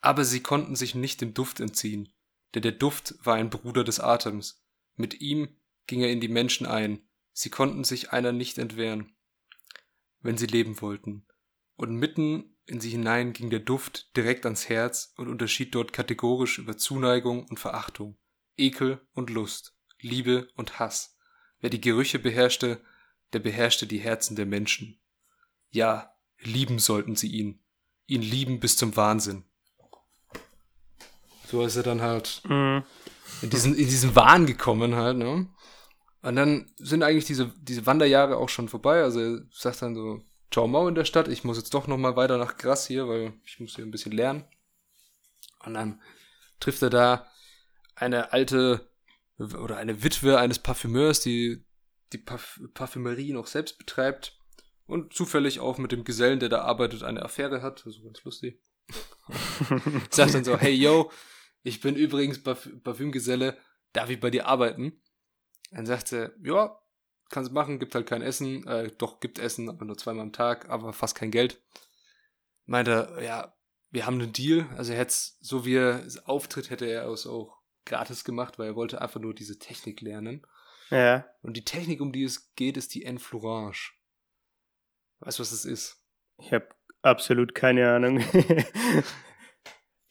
[0.00, 2.12] Aber sie konnten sich nicht dem Duft entziehen,
[2.54, 4.64] denn der Duft war ein Bruder des Atems.
[4.96, 7.06] Mit ihm ging er in die Menschen ein.
[7.32, 9.14] Sie konnten sich einer nicht entwehren,
[10.20, 11.26] wenn sie leben wollten.
[11.76, 16.58] Und mitten in sie hinein ging der Duft direkt ans Herz und unterschied dort kategorisch
[16.58, 18.16] über Zuneigung und Verachtung,
[18.56, 21.16] Ekel und Lust, Liebe und Hass.
[21.60, 22.80] Wer die Gerüche beherrschte,
[23.32, 25.00] der beherrschte die Herzen der Menschen.
[25.70, 27.62] Ja, lieben sollten sie ihn,
[28.06, 29.44] ihn lieben bis zum Wahnsinn.
[31.48, 32.82] So ist er dann halt Mhm.
[33.42, 35.48] in diesen, in diesen Wahn gekommen halt, ne?
[36.22, 39.02] Und dann sind eigentlich diese, diese Wanderjahre auch schon vorbei.
[39.02, 40.22] Also er sagt dann so,
[40.52, 43.32] ciao Mau in der Stadt, ich muss jetzt doch nochmal weiter nach Gras hier, weil
[43.44, 44.44] ich muss hier ein bisschen lernen.
[45.64, 46.00] Und dann
[46.60, 47.26] trifft er da
[47.94, 48.90] eine alte
[49.38, 51.64] oder eine Witwe eines Parfümeurs, die
[52.12, 54.38] die Parf Parfümerie noch selbst betreibt
[54.86, 57.86] und zufällig auch mit dem Gesellen, der da arbeitet, eine Affäre hat.
[57.86, 58.60] Also ganz lustig.
[60.10, 61.10] Sagt dann so, hey yo,
[61.62, 63.56] ich bin übrigens Parf Parfümgeselle,
[63.92, 65.00] darf ich bei dir arbeiten?
[65.70, 66.78] Dann sagt sie, ja,
[67.32, 70.68] kannst machen, gibt halt kein Essen, äh, doch gibt Essen, aber nur zweimal am Tag,
[70.68, 71.60] aber fast kein Geld.
[72.66, 73.56] Meint er, ja,
[73.90, 77.58] wir haben einen Deal, also er hätte so wie er auftritt, hätte er es auch
[77.84, 80.46] gratis gemacht, weil er wollte einfach nur diese Technik lernen.
[80.90, 83.92] Ja, Und die Technik, um die es geht, ist die Enflorage.
[85.20, 86.02] Weißt du, was das ist?
[86.38, 86.68] ich habe
[87.02, 88.18] absolut keine Ahnung.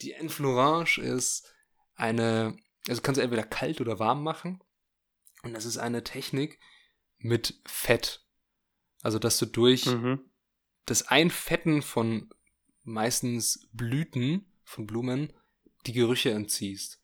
[0.01, 1.53] Die Enflorage ist
[1.95, 2.57] eine,
[2.87, 4.63] also kannst du entweder kalt oder warm machen.
[5.43, 6.59] Und das ist eine Technik
[7.21, 8.25] mit Fett.
[9.01, 10.19] Also, dass du durch mhm.
[10.85, 12.29] das Einfetten von
[12.83, 15.33] meistens Blüten von Blumen
[15.85, 16.99] die Gerüche entziehst.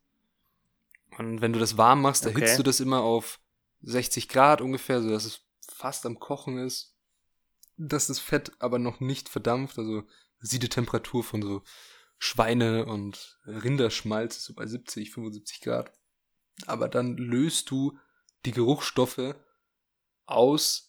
[1.18, 2.36] Und wenn du das warm machst, Okay.
[2.36, 3.40] erhitzt du das immer auf
[3.82, 6.94] 60 Grad ungefähr, sodass es fast am Kochen ist.
[7.80, 10.02] dass das Fett aber noch nicht verdampft, also
[10.40, 11.62] sieht die Temperatur von so
[12.18, 15.94] Schweine- und Rinderschmalz so bei 70, 75 Grad.
[16.66, 17.96] Aber dann löst du
[18.46, 19.36] die Geruchsstoffe
[20.28, 20.88] aus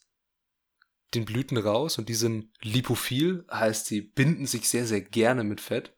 [1.14, 5.60] den Blüten raus und die sind lipophil, heißt sie binden sich sehr, sehr gerne mit
[5.60, 5.94] Fett.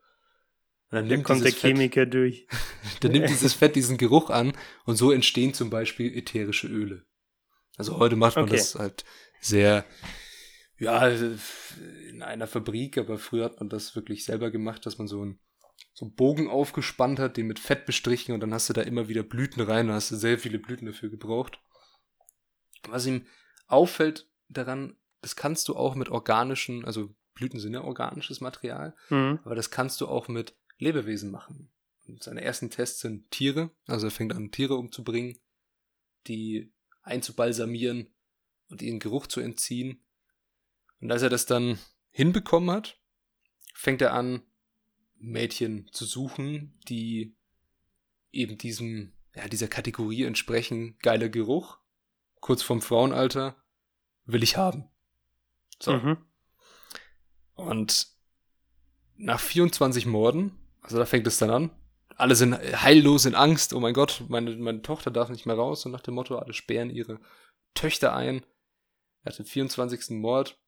[0.91, 2.47] Und dann nimmt kommt der Chemiker Fett, durch.
[3.01, 4.53] dann nimmt dieses Fett diesen Geruch an
[4.85, 7.05] und so entstehen zum Beispiel ätherische Öle.
[7.77, 8.57] Also heute macht man okay.
[8.57, 9.05] das halt
[9.41, 9.85] sehr,
[10.79, 15.23] ja, in einer Fabrik, aber früher hat man das wirklich selber gemacht, dass man so
[15.23, 15.41] einen,
[15.95, 19.09] so einen Bogen aufgespannt hat, den mit Fett bestrichen und dann hast du da immer
[19.09, 21.61] wieder Blüten rein und hast du sehr viele Blüten dafür gebraucht.
[22.89, 23.27] Was ihm
[23.67, 29.41] auffällt daran, das kannst du auch mit organischen, also Blüten sind ja organisches Material, mhm.
[29.45, 31.71] aber das kannst du auch mit Lebewesen machen.
[32.07, 35.39] Und seine ersten Tests sind Tiere, also er fängt an, Tiere umzubringen,
[36.27, 36.73] die
[37.03, 38.09] einzubalsamieren
[38.69, 40.03] und ihren Geruch zu entziehen.
[41.01, 41.79] Und als er das dann
[42.11, 43.01] hinbekommen hat,
[43.75, 44.43] fängt er an,
[45.17, 47.37] Mädchen zu suchen, die
[48.33, 51.80] eben diesem, ja, dieser Kategorie entsprechen, geiler Geruch,
[52.41, 53.57] kurz vorm Frauenalter,
[54.25, 54.89] will ich haben.
[55.79, 55.93] So.
[55.93, 56.17] Mhm.
[57.55, 58.09] Und
[59.17, 61.71] nach 24 Morden, also da fängt es dann an,
[62.17, 65.87] alle sind heillos in Angst, oh mein Gott, meine, meine Tochter darf nicht mehr raus,
[65.87, 67.21] und nach dem Motto, alle sperren ihre
[67.75, 68.45] Töchter ein.
[69.23, 70.11] Er hat den 24.
[70.11, 70.59] Mord,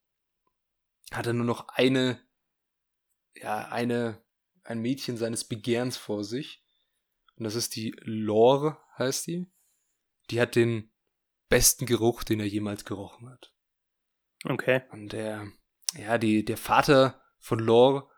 [1.11, 2.21] hat er nur noch eine,
[3.35, 4.23] ja, eine,
[4.65, 6.65] ein Mädchen seines Begehrens vor sich.
[7.37, 9.51] Und das ist die Lore, heißt die.
[10.31, 10.92] Die hat den
[11.53, 13.53] besten Geruch, den er jemals gerochen hat.
[14.45, 14.81] Okay.
[14.91, 15.47] Und der,
[15.95, 18.09] ja, die, der Vater von Lore,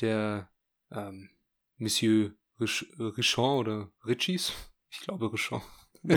[0.00, 0.48] der
[0.92, 1.30] ähm,
[1.76, 4.52] Monsieur Rich, Richon oder Richies,
[4.90, 5.60] ich glaube Richon.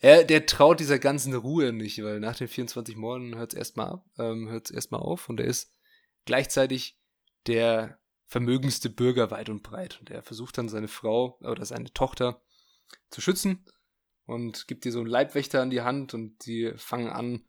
[0.00, 3.90] er, der traut dieser ganzen Ruhe nicht, weil nach den 24 Morden hört es erstmal
[3.90, 5.72] ab, ähm, hört es erstmal auf und er ist
[6.24, 6.98] gleichzeitig
[7.46, 10.00] der vermögendste Bürger weit und breit.
[10.00, 12.42] Und er versucht dann seine Frau oder seine Tochter
[13.08, 13.64] zu schützen
[14.26, 17.44] und gibt ihr so einen Leibwächter an die Hand und die fangen an,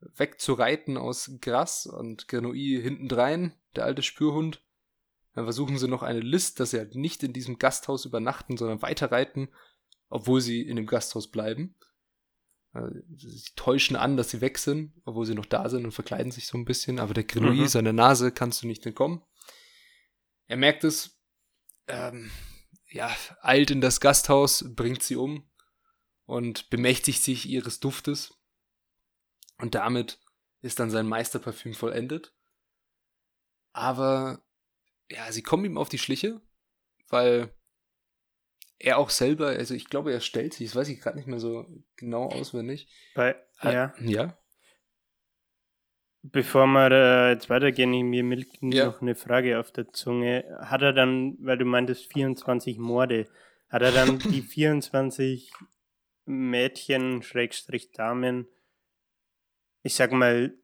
[0.00, 4.62] wegzureiten aus Gras und Grenouille hintendrein, der alte Spürhund.
[5.34, 8.82] Dann versuchen sie noch eine List, dass sie halt nicht in diesem Gasthaus übernachten, sondern
[8.82, 9.48] weiterreiten,
[10.08, 11.74] obwohl sie in dem Gasthaus bleiben.
[12.74, 16.32] Äh, sie täuschen an, dass sie weg sind, obwohl sie noch da sind und verkleiden
[16.32, 17.68] sich so ein bisschen, aber der Grenouille, mhm.
[17.68, 19.22] seine Nase, kannst du nicht entkommen.
[20.46, 21.18] Er merkt es,
[21.88, 22.30] ähm,
[22.90, 23.10] ja,
[23.40, 25.48] eilt in das Gasthaus, bringt sie um
[26.26, 28.38] und bemächtigt sich ihres Duftes
[29.58, 30.18] und damit
[30.60, 32.34] ist dann sein Meisterparfüm vollendet.
[33.72, 34.42] Aber
[35.10, 36.40] ja, sie kommen ihm auf die Schliche,
[37.08, 37.50] weil
[38.78, 41.38] er auch selber, also ich glaube, er stellt sich, das weiß ich gerade nicht mehr
[41.38, 41.66] so
[41.96, 42.88] genau auswendig.
[43.14, 43.94] Bei, äh, ja.
[44.00, 44.38] Ja.
[46.22, 48.86] Bevor wir äh, jetzt weitergehen, mir milkt ja.
[48.86, 50.44] noch eine Frage auf der Zunge.
[50.60, 53.28] Hat er dann, weil du meintest 24 Morde,
[53.68, 55.52] hat er dann die 24
[56.24, 58.46] Mädchen, Schrägstrich Damen,
[59.82, 60.54] ich sag mal,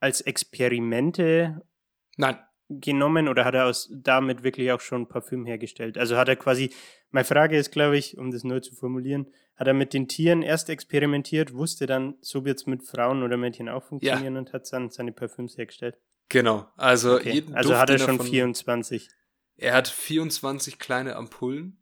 [0.00, 1.62] als Experimente
[2.16, 2.38] Nein.
[2.68, 5.98] genommen oder hat er aus damit wirklich auch schon Parfüm hergestellt?
[5.98, 6.72] Also hat er quasi,
[7.10, 10.42] meine Frage ist, glaube ich, um das neu zu formulieren, hat er mit den Tieren
[10.42, 14.40] erst experimentiert, wusste dann, so wird es mit Frauen oder Mädchen auch funktionieren ja.
[14.40, 15.96] und hat dann seine Parfüms hergestellt?
[16.28, 17.32] Genau, also okay.
[17.32, 19.08] jeden Also Duft, hat er schon davon, 24.
[19.56, 21.78] Er hat 24 kleine Ampullen.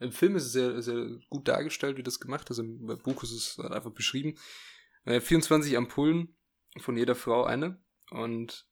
[0.00, 2.58] Im Film ist es sehr, sehr gut dargestellt, wie das gemacht ist.
[2.58, 4.38] Im Buch ist es einfach beschrieben.
[5.04, 6.36] 24 äh, Ampullen,
[6.78, 7.82] von jeder Frau eine.
[8.10, 8.66] Und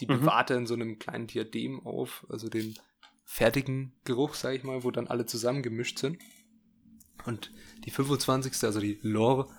[0.00, 0.20] die mhm.
[0.20, 2.78] bewahrt er in so einem kleinen Diadem auf, also den
[3.24, 6.20] fertigen Geruch, sag ich mal, wo dann alle zusammen gemischt sind.
[7.26, 7.52] Und
[7.84, 8.64] die 25.
[8.64, 9.54] also die Lore,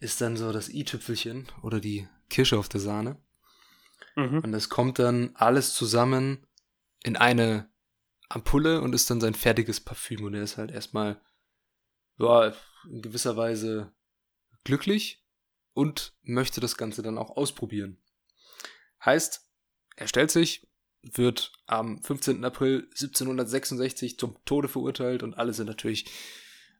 [0.00, 3.22] ist dann so das i-Tüpfelchen oder die Kirsche auf der Sahne.
[4.16, 4.40] Mhm.
[4.40, 6.46] Und das kommt dann alles zusammen
[7.04, 7.69] in eine
[8.30, 10.24] Ampulle und ist dann sein fertiges Parfüm.
[10.24, 11.20] Und er ist halt erstmal,
[12.18, 12.54] ja,
[12.88, 13.92] in gewisser Weise
[14.64, 15.26] glücklich
[15.74, 17.98] und möchte das Ganze dann auch ausprobieren.
[19.04, 19.46] Heißt,
[19.96, 20.68] er stellt sich,
[21.02, 22.44] wird am 15.
[22.44, 26.10] April 1766 zum Tode verurteilt und alle sind natürlich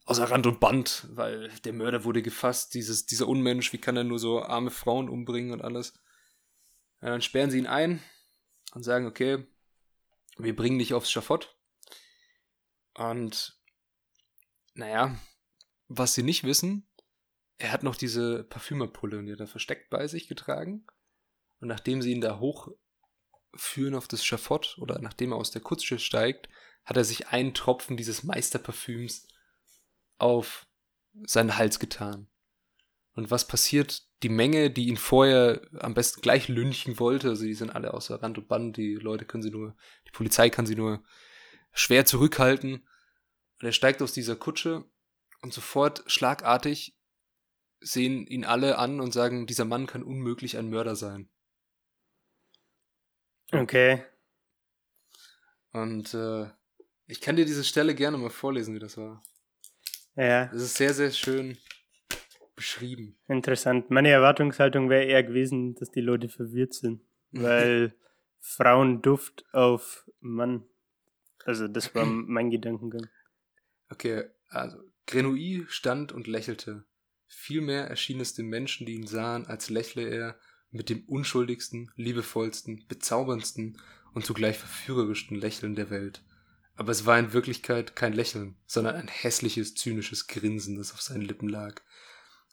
[0.04, 4.04] außer Rand und Band, weil der Mörder wurde gefasst, dieses, dieser Unmensch, wie kann er
[4.04, 5.94] nur so arme Frauen umbringen und alles.
[7.00, 8.02] Ja, dann sperren sie ihn ein
[8.74, 9.46] und sagen, okay,
[10.38, 11.56] wir bringen dich aufs Schafott.
[12.94, 13.58] Und
[14.74, 15.16] naja,
[15.88, 16.88] was sie nicht wissen,
[17.58, 20.86] er hat noch diese Parfümerpulle und die hat er versteckt bei sich getragen.
[21.60, 25.98] Und nachdem sie ihn da hochführen auf das Schafott oder nachdem er aus der Kutsche
[25.98, 26.48] steigt,
[26.84, 29.28] hat er sich einen Tropfen dieses Meisterparfüms
[30.16, 30.66] auf
[31.24, 32.28] seinen Hals getan.
[33.20, 34.06] Und was passiert?
[34.22, 38.22] Die Menge, die ihn vorher am besten gleich lynchen wollte, also die sind alle außer
[38.22, 41.04] Rand und Band, die Leute können sie nur, die Polizei kann sie nur
[41.74, 42.76] schwer zurückhalten.
[43.60, 44.86] Und er steigt aus dieser Kutsche
[45.42, 46.96] und sofort schlagartig
[47.80, 51.28] sehen ihn alle an und sagen, dieser Mann kann unmöglich ein Mörder sein.
[53.52, 54.02] Okay.
[55.72, 56.46] Und äh,
[57.06, 59.22] ich kann dir diese Stelle gerne mal vorlesen, wie das war.
[60.16, 60.46] Ja.
[60.46, 61.58] Das ist sehr, sehr schön
[62.60, 63.16] beschrieben.
[63.26, 63.90] Interessant.
[63.90, 67.00] Meine Erwartungshaltung wäre eher gewesen, dass die Leute verwirrt sind,
[67.30, 67.94] weil
[68.38, 70.64] Frauenduft auf Mann.
[71.46, 73.08] Also das war mein Gedankengang.
[73.88, 76.84] Okay, also Grenouille stand und lächelte.
[77.26, 80.38] Vielmehr erschien es den Menschen, die ihn sahen, als lächle er
[80.70, 83.80] mit dem unschuldigsten, liebevollsten, bezauberndsten
[84.12, 86.22] und zugleich verführerischsten Lächeln der Welt.
[86.76, 91.22] Aber es war in Wirklichkeit kein Lächeln, sondern ein hässliches, zynisches Grinsen, das auf seinen
[91.22, 91.80] Lippen lag,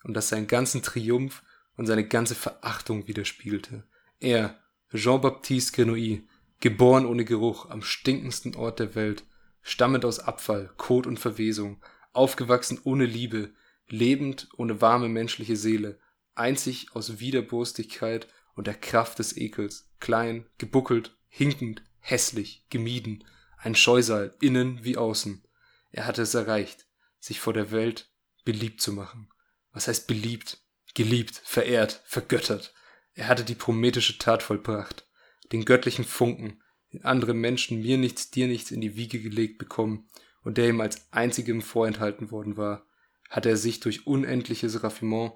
[0.07, 1.43] und das seinen ganzen Triumph
[1.75, 3.83] und seine ganze Verachtung widerspiegelte.
[4.19, 4.57] Er,
[4.93, 6.23] Jean-Baptiste Grenouille,
[6.59, 9.25] geboren ohne Geruch, am stinkendsten Ort der Welt,
[9.61, 11.83] stammend aus Abfall, Kot und Verwesung,
[12.13, 13.51] aufgewachsen ohne Liebe,
[13.89, 15.99] lebend ohne warme menschliche Seele,
[16.35, 23.23] einzig aus Widerborstigkeit und der Kraft des Ekels, klein, gebuckelt, hinkend, hässlich, gemieden,
[23.57, 25.43] ein Scheusal, innen wie außen.
[25.91, 26.87] Er hatte es erreicht,
[27.19, 28.09] sich vor der Welt
[28.45, 29.29] beliebt zu machen.
[29.77, 30.57] Was heißt beliebt?
[30.95, 32.73] Geliebt, verehrt, vergöttert.
[33.13, 35.07] Er hatte die prometheische Tat vollbracht,
[35.51, 40.09] den göttlichen Funken, den andere Menschen mir nichts, dir nichts in die Wiege gelegt bekommen
[40.41, 42.87] und der ihm als einzigem vorenthalten worden war,
[43.29, 45.33] hatte er sich durch unendliches Raffinement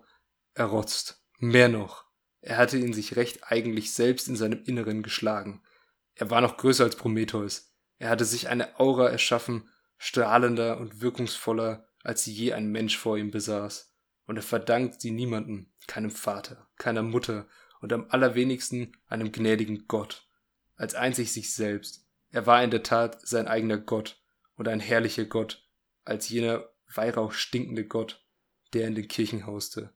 [0.56, 1.24] errotzt.
[1.38, 2.06] Mehr noch,
[2.40, 5.62] er hatte ihn sich recht eigentlich selbst in seinem Inneren geschlagen.
[6.16, 7.76] Er war noch größer als Prometheus.
[8.00, 9.70] Er hatte sich eine Aura erschaffen,
[10.00, 13.91] strahlender und wirkungsvoller, als sie je ein Mensch vor ihm besaß.
[14.32, 17.50] Und er verdankt sie niemandem, keinem Vater, keiner Mutter
[17.82, 20.26] und am allerwenigsten einem gnädigen Gott,
[20.78, 22.08] als einzig sich selbst.
[22.30, 24.24] Er war in der Tat sein eigener Gott
[24.56, 25.68] und ein herrlicher Gott,
[26.06, 26.64] als jener
[26.96, 28.26] Weihrauch stinkende Gott,
[28.72, 29.94] der in den Kirchen hauste.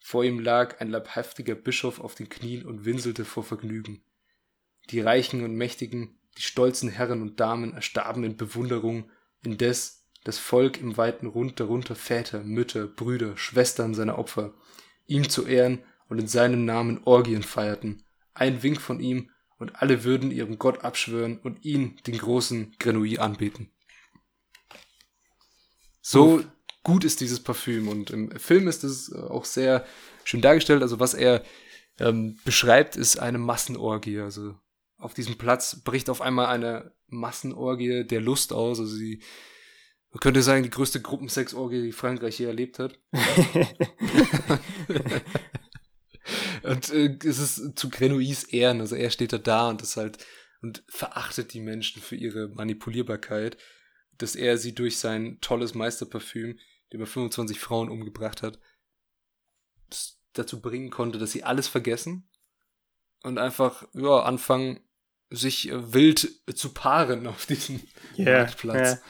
[0.00, 4.02] Vor ihm lag ein leibhaftiger Bischof auf den Knien und winselte vor Vergnügen.
[4.88, 9.10] Die Reichen und Mächtigen, die stolzen Herren und Damen erstarben in Bewunderung,
[9.42, 14.54] indes das Volk im weiten Rund darunter Väter, Mütter, Brüder, Schwestern seiner Opfer,
[15.06, 18.02] ihm zu Ehren und in seinem Namen Orgien feierten.
[18.34, 23.20] Ein Wink von ihm, und alle würden ihrem Gott abschwören und ihn, den großen Grenouille,
[23.20, 23.70] anbeten.
[26.02, 26.46] So Uff
[26.84, 27.88] gut ist dieses Parfüm.
[27.88, 29.84] Und im Film ist es äh, auch sehr
[30.22, 30.82] schön dargestellt.
[30.82, 31.42] Also was er
[31.98, 34.20] ähm, beschreibt, ist eine Massenorgie.
[34.20, 34.54] Also
[34.98, 38.78] auf diesem Platz bricht auf einmal eine Massenorgie der Lust aus.
[38.78, 39.20] Also sie
[40.14, 43.00] man könnte sagen, die größte Gruppensexorgie, die Frankreich je erlebt hat.
[46.62, 48.80] und äh, es ist zu Grenouilles Ehren.
[48.80, 50.24] Also er steht da da und ist halt
[50.62, 53.56] und verachtet die Menschen für ihre Manipulierbarkeit,
[54.16, 56.60] dass er sie durch sein tolles Meisterparfüm
[56.92, 58.60] der über 25 Frauen umgebracht hat,
[60.32, 62.30] dazu bringen konnte, dass sie alles vergessen
[63.24, 64.78] und einfach ja, anfangen,
[65.28, 67.80] sich äh, wild zu paaren auf diesem
[68.16, 68.76] yeah, Marktplatz.
[68.76, 69.02] Yeah.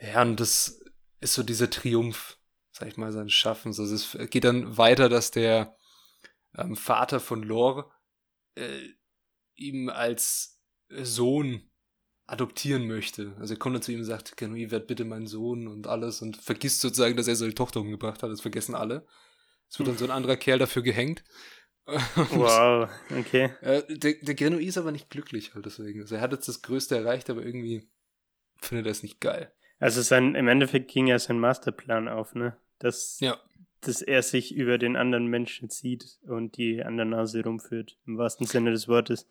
[0.00, 0.80] Ja, und das
[1.20, 2.38] ist so dieser Triumph,
[2.72, 3.80] sag ich mal, seines Schaffens.
[3.80, 5.76] Also es geht dann weiter, dass der
[6.56, 7.90] ähm, Vater von Lore
[8.54, 8.80] äh,
[9.54, 11.70] ihm als Sohn
[12.26, 13.34] adoptieren möchte.
[13.40, 16.22] Also er kommt dann zu ihm und sagt, Kenui, werd bitte mein Sohn und alles
[16.22, 18.30] und vergisst sozusagen, dass er seine Tochter umgebracht hat.
[18.30, 19.06] Das vergessen alle.
[19.68, 21.24] Es wird dann so ein anderer Kerl dafür gehängt.
[21.86, 22.88] wow,
[23.18, 23.50] okay.
[23.62, 26.02] Äh, der, der Grenouille ist aber nicht glücklich halt deswegen.
[26.02, 27.90] Also er hat jetzt das Größte erreicht, aber irgendwie
[28.58, 29.50] findet er es nicht geil.
[29.78, 32.56] Also sein, im Endeffekt ging ja sein Masterplan auf, ne?
[32.78, 33.36] Dass, ja.
[33.80, 38.18] dass er sich über den anderen Menschen zieht und die an der Nase rumführt, im
[38.18, 39.28] wahrsten Sinne des Wortes.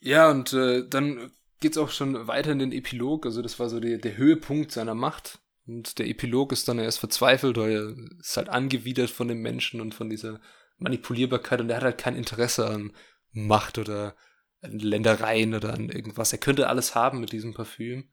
[0.00, 1.30] Ja, und äh, dann
[1.60, 3.24] geht es auch schon weiter in den Epilog.
[3.24, 5.40] Also das war so der, der Höhepunkt seiner Macht.
[5.66, 9.80] Und der Epilog ist dann erst verzweifelt, weil er ist halt angewidert von den Menschen
[9.80, 10.40] und von dieser
[10.78, 12.92] Manipulierbarkeit und er hat halt kein Interesse an
[13.30, 14.16] Macht oder
[14.60, 16.32] an Ländereien oder an irgendwas.
[16.32, 18.10] Er könnte alles haben mit diesem Parfüm,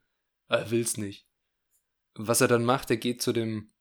[0.48, 1.28] aber er will's nicht.
[2.22, 3.72] Was er dann macht, er geht zu dem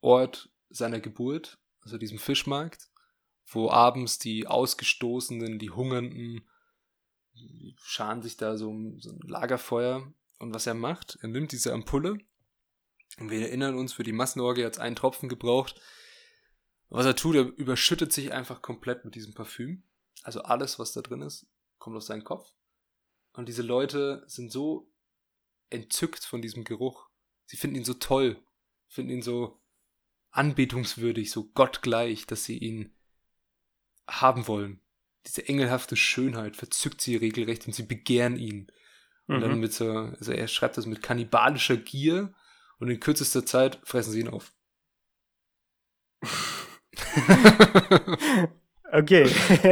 [0.00, 2.88] Ort seiner Geburt, also diesem Fischmarkt,
[3.46, 6.48] wo abends die Ausgestoßenen, die Hungernden,
[7.82, 10.12] scharen sich da so so ein Lagerfeuer.
[10.38, 12.18] Und was er macht, er nimmt diese Ampulle.
[13.18, 15.80] Und wir erinnern uns, für die Massenorgie hat es einen Tropfen gebraucht.
[16.88, 19.82] was er tut, er überschüttet sich einfach komplett mit diesem Parfüm.
[20.22, 22.52] Also alles, was da drin ist, kommt auf seinen Kopf.
[23.32, 24.88] Und diese Leute sind so
[25.68, 27.08] entzückt von diesem Geruch.
[27.52, 28.42] Sie finden ihn so toll,
[28.88, 29.60] finden ihn so
[30.30, 32.94] anbetungswürdig, so gottgleich, dass sie ihn
[34.08, 34.80] haben wollen.
[35.26, 38.72] Diese engelhafte Schönheit verzückt sie regelrecht und sie begehren ihn.
[39.26, 39.40] Und mhm.
[39.42, 42.32] dann mit so, also er schreibt das mit kannibalischer Gier
[42.78, 44.54] und in kürzester Zeit fressen sie ihn auf.
[48.92, 49.24] okay.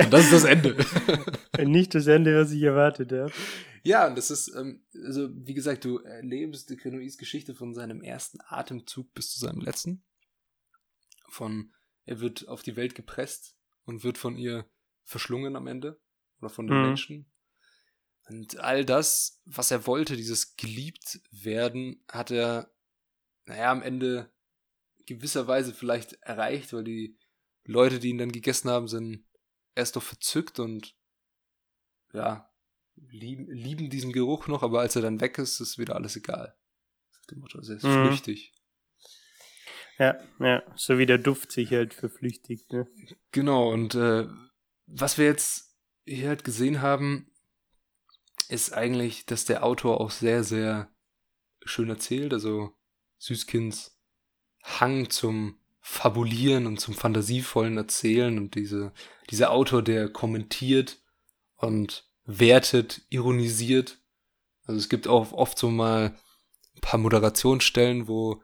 [0.04, 0.76] und das ist das Ende.
[1.64, 3.32] Nicht das Ende, was ich erwartet habe.
[3.82, 8.02] Ja, und das ist, ähm, also wie gesagt, du erlebst die Krenois Geschichte von seinem
[8.02, 10.04] ersten Atemzug bis zu seinem letzten.
[11.28, 11.72] Von,
[12.04, 14.68] er wird auf die Welt gepresst und wird von ihr
[15.04, 16.00] verschlungen am Ende.
[16.40, 16.86] Oder von den mhm.
[16.86, 17.30] Menschen.
[18.28, 22.72] Und all das, was er wollte, dieses geliebt werden, hat er,
[23.44, 24.32] naja, am Ende
[25.06, 27.18] gewisserweise vielleicht erreicht, weil die
[27.64, 29.24] Leute, die ihn dann gegessen haben, sind
[29.74, 30.96] erst doch verzückt und
[32.12, 32.50] ja,
[32.96, 36.56] lieben, lieben diesen Geruch noch, aber als er dann weg ist, ist wieder alles egal.
[37.54, 38.06] Also er ist mhm.
[38.06, 38.52] flüchtig.
[39.98, 42.88] Ja, ja, so wie der Duft sich halt verflüchtigt, ne?
[43.32, 44.26] Genau, und äh,
[44.86, 47.30] was wir jetzt hier halt gesehen haben,
[48.48, 50.92] ist eigentlich, dass der Autor auch sehr, sehr
[51.64, 52.32] schön erzählt.
[52.32, 52.74] Also
[53.18, 54.00] Süßkinds
[54.62, 58.92] Hang zum Fabulieren und zum fantasievollen Erzählen und diese,
[59.30, 61.00] dieser Autor, der kommentiert
[61.56, 63.98] und wertet, ironisiert.
[64.64, 66.14] Also es gibt auch oft so mal
[66.76, 68.42] ein paar Moderationsstellen, wo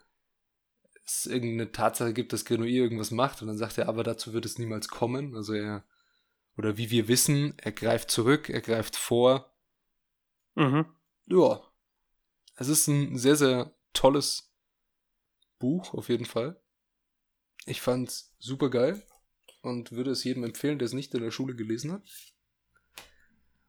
[1.04, 4.44] es irgendeine Tatsache gibt, dass Grenouille irgendwas macht und dann sagt er, aber dazu wird
[4.44, 5.36] es niemals kommen.
[5.36, 5.84] Also er,
[6.56, 9.54] oder wie wir wissen, er greift zurück, er greift vor.
[10.54, 10.86] Mhm.
[11.26, 11.60] Ja.
[12.56, 14.52] Es ist ein sehr, sehr tolles
[15.58, 16.60] Buch, auf jeden Fall.
[17.66, 19.02] Ich fand's super geil
[19.60, 22.02] und würde es jedem empfehlen, der es nicht in der Schule gelesen hat.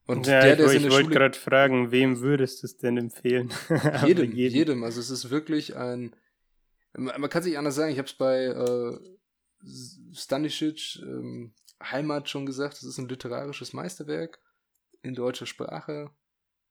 [0.05, 3.51] Und ja, der, der ich, ich wollte gerade fragen, wem würdest du es denn empfehlen?
[4.05, 4.83] jedem, jedem, jedem.
[4.83, 6.15] Also es ist wirklich ein.
[6.93, 7.91] Man kann sich anders sagen.
[7.91, 8.97] Ich habe es bei äh,
[10.13, 12.75] Stanisic ähm, Heimat schon gesagt.
[12.75, 14.39] Es ist ein literarisches Meisterwerk
[15.01, 16.09] in deutscher Sprache.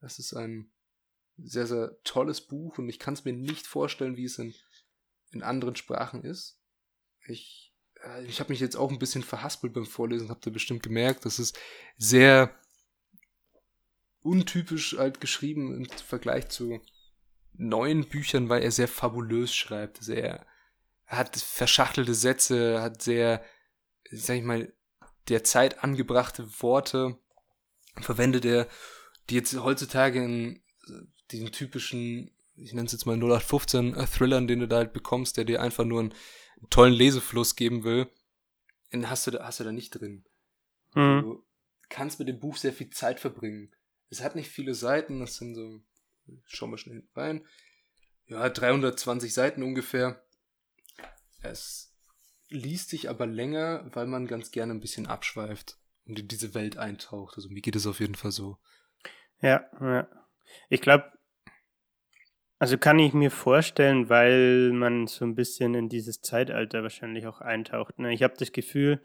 [0.01, 0.71] Es ist ein
[1.37, 4.55] sehr, sehr tolles Buch und ich kann es mir nicht vorstellen, wie es in,
[5.33, 6.59] in anderen Sprachen ist.
[7.29, 10.83] Ich, äh, ich habe mich jetzt auch ein bisschen verhaspelt beim Vorlesen, habt ihr bestimmt
[10.83, 11.25] gemerkt.
[11.25, 11.59] Das ist
[11.97, 12.55] sehr
[14.23, 16.81] untypisch halt geschrieben im Vergleich zu
[17.55, 20.03] neuen Büchern, weil er sehr fabulös schreibt.
[20.03, 20.47] Sehr,
[21.07, 23.45] er hat verschachtelte Sätze, hat sehr,
[24.11, 24.73] sag ich mal,
[25.29, 27.19] der Zeit angebrachte Worte
[28.01, 28.69] verwendet er,
[29.31, 30.63] die jetzt heutzutage in
[31.31, 35.45] diesen typischen, ich nenne es jetzt mal 0815 Thrillern, den du da halt bekommst, der
[35.45, 36.15] dir einfach nur einen,
[36.57, 38.11] einen tollen Lesefluss geben will,
[38.93, 40.25] den hast du da, hast du da nicht drin.
[40.95, 41.23] Mhm.
[41.23, 41.45] Du
[41.89, 43.75] kannst mit dem Buch sehr viel Zeit verbringen.
[44.11, 45.83] Es hat nicht viele Seiten, das sind so,
[46.45, 47.47] schauen wir schnell hinten rein,
[48.27, 50.23] ja, 320 Seiten ungefähr.
[51.43, 51.95] Es
[52.49, 56.77] liest sich aber länger, weil man ganz gerne ein bisschen abschweift und in diese Welt
[56.77, 57.37] eintaucht.
[57.37, 58.59] Also mir geht es auf jeden Fall so.
[59.41, 60.09] Ja, ja.
[60.69, 61.13] Ich glaube,
[62.59, 67.41] also kann ich mir vorstellen, weil man so ein bisschen in dieses Zeitalter wahrscheinlich auch
[67.41, 67.99] eintaucht.
[67.99, 68.13] Ne?
[68.13, 69.01] Ich habe das Gefühl,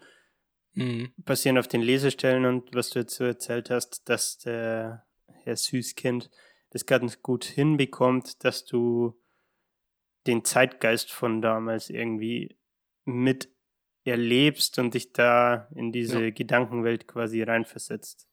[0.74, 1.12] Mhm.
[1.18, 5.04] Basierend auf den Lesestellen und was du jetzt so erzählt hast, dass der
[5.44, 6.30] Herr Süßkind
[6.70, 9.18] das ganz gut hinbekommt, dass du
[10.26, 12.56] den Zeitgeist von damals irgendwie
[13.04, 13.50] mit
[14.04, 16.30] erlebst und dich da in diese ja.
[16.30, 18.28] Gedankenwelt quasi reinversetzt.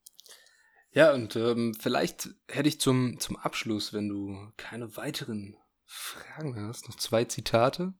[0.91, 6.87] Ja, und ähm, vielleicht hätte ich zum, zum Abschluss, wenn du keine weiteren Fragen hast,
[6.87, 7.93] noch zwei Zitate.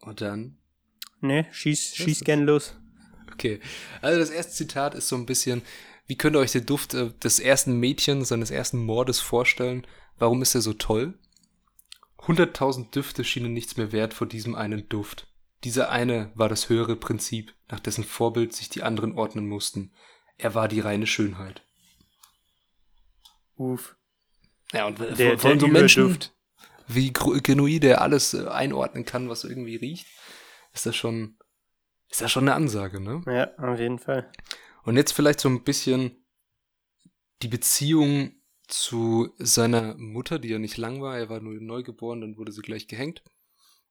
[0.00, 0.58] Und dann.
[1.20, 2.76] Ne, schieß, schieß gern los.
[3.32, 3.60] Okay,
[4.02, 5.62] also das erste Zitat ist so ein bisschen,
[6.06, 9.86] wie könnt ihr euch den Duft äh, des ersten Mädchens, seines ersten Mordes vorstellen?
[10.18, 11.18] Warum ist er so toll?
[12.26, 15.28] Hunderttausend Düfte schienen nichts mehr wert vor diesem einen Duft.
[15.64, 19.92] Dieser eine war das höhere Prinzip, nach dessen Vorbild sich die anderen ordnen mussten.
[20.38, 21.62] Er war die reine Schönheit.
[23.56, 23.96] Uff.
[24.72, 26.18] Ja, und der, von, der so Menschen
[26.88, 30.06] wie Genui, der alles äh, einordnen kann, was irgendwie riecht,
[30.72, 31.36] ist das schon
[32.08, 33.22] ist ja schon eine Ansage, ne?
[33.26, 34.30] Ja, auf jeden Fall.
[34.84, 36.24] Und jetzt vielleicht so ein bisschen
[37.42, 41.18] die Beziehung zu seiner Mutter, die ja nicht lang war.
[41.18, 43.22] Er war nur neugeboren, dann wurde sie gleich gehängt.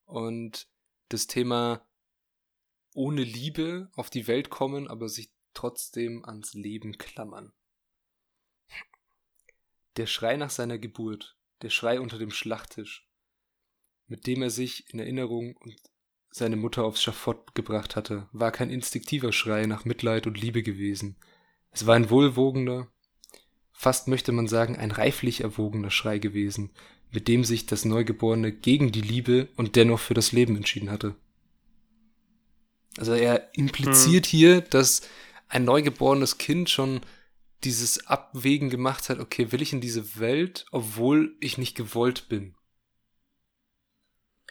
[0.04, 0.68] Und
[1.08, 1.86] das Thema
[2.94, 7.52] ohne Liebe auf die Welt kommen, aber sich trotzdem ans Leben klammern.
[9.96, 13.08] Der Schrei nach seiner Geburt, der Schrei unter dem Schlachttisch,
[14.06, 15.76] mit dem er sich in Erinnerung und
[16.30, 21.16] seine Mutter aufs Schafott gebracht hatte, war kein instinktiver Schrei nach Mitleid und Liebe gewesen.
[21.70, 22.88] Es war ein wohlwogender,
[23.72, 26.72] fast möchte man sagen ein reiflich erwogener Schrei gewesen,
[27.10, 31.14] mit dem sich das Neugeborene gegen die Liebe und dennoch für das Leben entschieden hatte.
[32.98, 34.30] Also er impliziert hm.
[34.30, 35.02] hier, dass
[35.48, 37.00] ein neugeborenes Kind schon
[37.66, 42.54] dieses Abwägen gemacht hat, okay, will ich in diese Welt, obwohl ich nicht gewollt bin?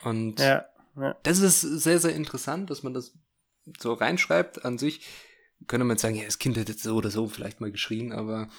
[0.04, 0.66] Und ja,
[0.98, 1.16] ja.
[1.24, 3.18] das ist sehr, sehr interessant, dass man das
[3.80, 4.66] so reinschreibt.
[4.66, 5.02] An sich
[5.68, 8.50] könnte man sagen, ja, das Kind hätte so oder so vielleicht mal geschrien, aber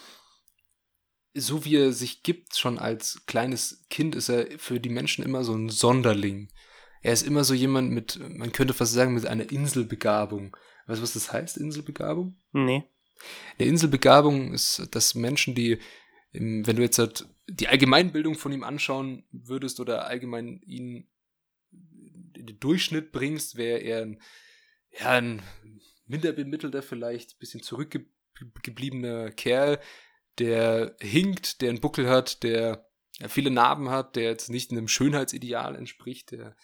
[1.34, 5.44] so wie er sich gibt, schon als kleines Kind, ist er für die Menschen immer
[5.44, 6.50] so ein Sonderling.
[7.02, 10.56] Er ist immer so jemand mit, man könnte fast sagen, mit einer Inselbegabung.
[10.86, 12.40] Weißt du, was das heißt, Inselbegabung?
[12.52, 12.84] Nee.
[13.58, 15.78] Eine Inselbegabung ist, dass Menschen, die,
[16.32, 21.08] wenn du jetzt halt die Allgemeinbildung von ihm anschauen würdest oder allgemein ihn
[22.34, 24.22] in den Durchschnitt bringst, wäre er ein,
[24.98, 25.42] ja, ein
[26.06, 29.80] minder bemittelter, vielleicht ein bisschen zurückgebliebener Kerl,
[30.38, 32.88] der hinkt, der einen Buckel hat, der
[33.28, 36.56] viele Narben hat, der jetzt nicht einem Schönheitsideal entspricht, der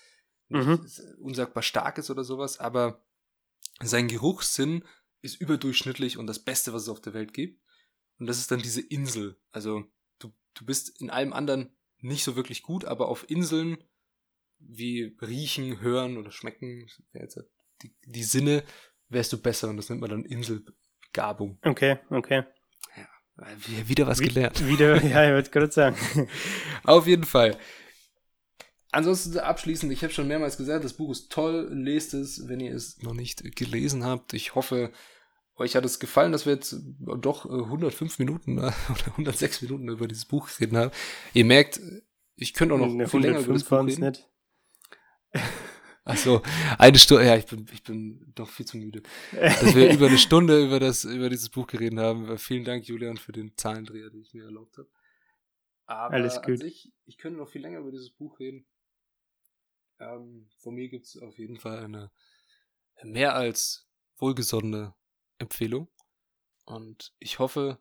[0.48, 0.86] mhm.
[1.18, 3.02] unsagbar stark ist oder sowas, aber
[3.80, 4.84] sein Geruchssinn
[5.22, 7.62] ist überdurchschnittlich und das Beste, was es auf der Welt gibt.
[8.18, 9.40] Und das ist dann diese Insel.
[9.50, 9.84] Also
[10.18, 13.78] du, du bist in allem anderen nicht so wirklich gut, aber auf Inseln
[14.58, 16.86] wie riechen, hören oder schmecken,
[17.82, 18.62] die, die Sinne,
[19.08, 21.58] wärst du besser und das nennt man dann Inselbegabung.
[21.62, 22.44] Okay, okay.
[23.36, 24.66] Ja, wieder was gelernt.
[24.66, 25.96] Wieder, ja, ich wollte gerade sagen.
[26.84, 27.58] Auf jeden Fall.
[28.92, 32.74] Ansonsten abschließend, ich habe schon mehrmals gesagt, das Buch ist toll, lest es, wenn ihr
[32.74, 34.34] es noch nicht gelesen habt.
[34.34, 34.92] Ich hoffe,
[35.56, 38.72] euch hat es gefallen, dass wir jetzt doch 105 Minuten oder
[39.12, 40.90] 106 Minuten über dieses Buch reden haben.
[41.34, 41.80] Ihr merkt,
[42.36, 44.00] ich könnte auch noch viel länger über das Buch reden.
[44.00, 44.28] Nicht.
[46.04, 46.42] Achso,
[46.78, 49.02] eine Stunde, ja, ich bin, ich bin doch viel zu müde.
[49.30, 52.38] Dass wir über eine Stunde über das, über dieses Buch geredet haben.
[52.38, 54.88] Vielen Dank, Julian, für den Zahlendreher, den ich mir erlaubt habe.
[55.86, 56.58] Aber Alles gut.
[56.58, 58.66] Sich, ich könnte noch viel länger über dieses Buch reden.
[60.00, 62.10] Ähm, von mir gibt es auf jeden Fall eine
[63.04, 64.94] mehr als wohlgesonnene
[65.42, 65.88] Empfehlung.
[66.64, 67.78] Und ich hoffe,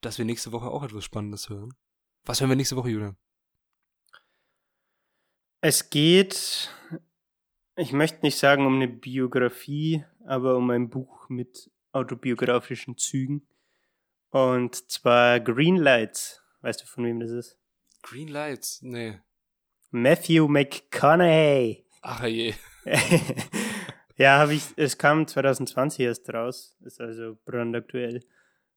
[0.00, 1.74] dass wir nächste Woche auch etwas Spannendes hören.
[2.24, 3.16] Was hören wir nächste Woche, Julian?
[5.60, 6.70] Es geht,
[7.76, 13.48] ich möchte nicht sagen um eine Biografie, aber um ein Buch mit autobiografischen Zügen.
[14.30, 16.42] Und zwar Green Lights.
[16.60, 17.58] Weißt du, von wem das ist?
[18.02, 18.82] Green Lights?
[18.82, 19.20] Nee.
[19.90, 21.86] Matthew McConaughey.
[22.02, 22.54] Ach je.
[24.18, 28.20] ja, habe ich, es kam 2020 erst raus, ist also brandaktuell.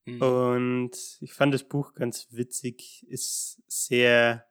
[0.06, 0.22] Mhm.
[0.22, 4.46] Und ich fand das Buch ganz witzig, ist sehr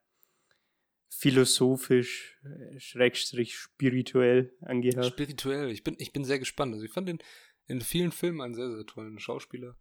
[1.08, 5.06] philosophisch, äh, schrägstrich spirituell angehört.
[5.06, 6.74] Spirituell, ich bin, ich bin sehr gespannt.
[6.74, 7.18] Also ich fand den
[7.66, 9.76] in vielen Filmen einen sehr, sehr tollen Schauspieler.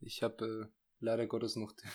[0.00, 1.90] Ich habe äh, leider Gottes noch den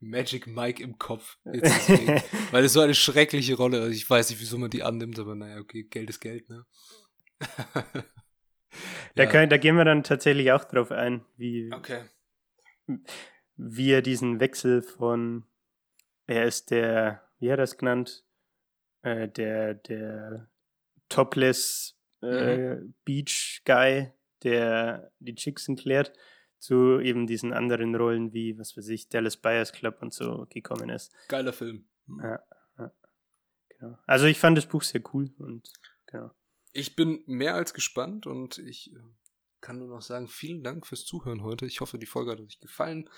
[0.00, 1.36] Magic Mike im Kopf.
[1.44, 2.22] Deswegen,
[2.52, 3.96] weil es so eine schreckliche Rolle ist.
[3.96, 6.64] Ich weiß nicht, wieso man die annimmt, aber naja, okay, Geld ist Geld, ne?
[9.14, 9.26] Da, ja.
[9.26, 12.04] können, da gehen wir dann tatsächlich auch drauf ein, wie, okay.
[13.56, 15.44] wie er diesen Wechsel von,
[16.26, 18.24] er ist der wie hat er das genannt?
[19.02, 20.48] Äh, der, der
[21.08, 22.94] Topless äh, mhm.
[23.04, 24.12] Beach Guy,
[24.42, 26.12] der die Chicks klärt,
[26.58, 30.88] zu eben diesen anderen Rollen wie, was weiß ich, Dallas Buyers Club und so gekommen
[30.88, 31.14] ist.
[31.28, 31.86] Geiler Film.
[32.22, 32.42] Ja,
[32.78, 32.92] ja,
[33.68, 33.98] genau.
[34.06, 35.70] Also ich fand das Buch sehr cool und
[36.06, 36.30] genau.
[36.76, 38.98] Ich bin mehr als gespannt und ich äh,
[39.62, 41.64] kann nur noch sagen, vielen Dank fürs Zuhören heute.
[41.64, 43.08] Ich hoffe, die Folge hat euch gefallen.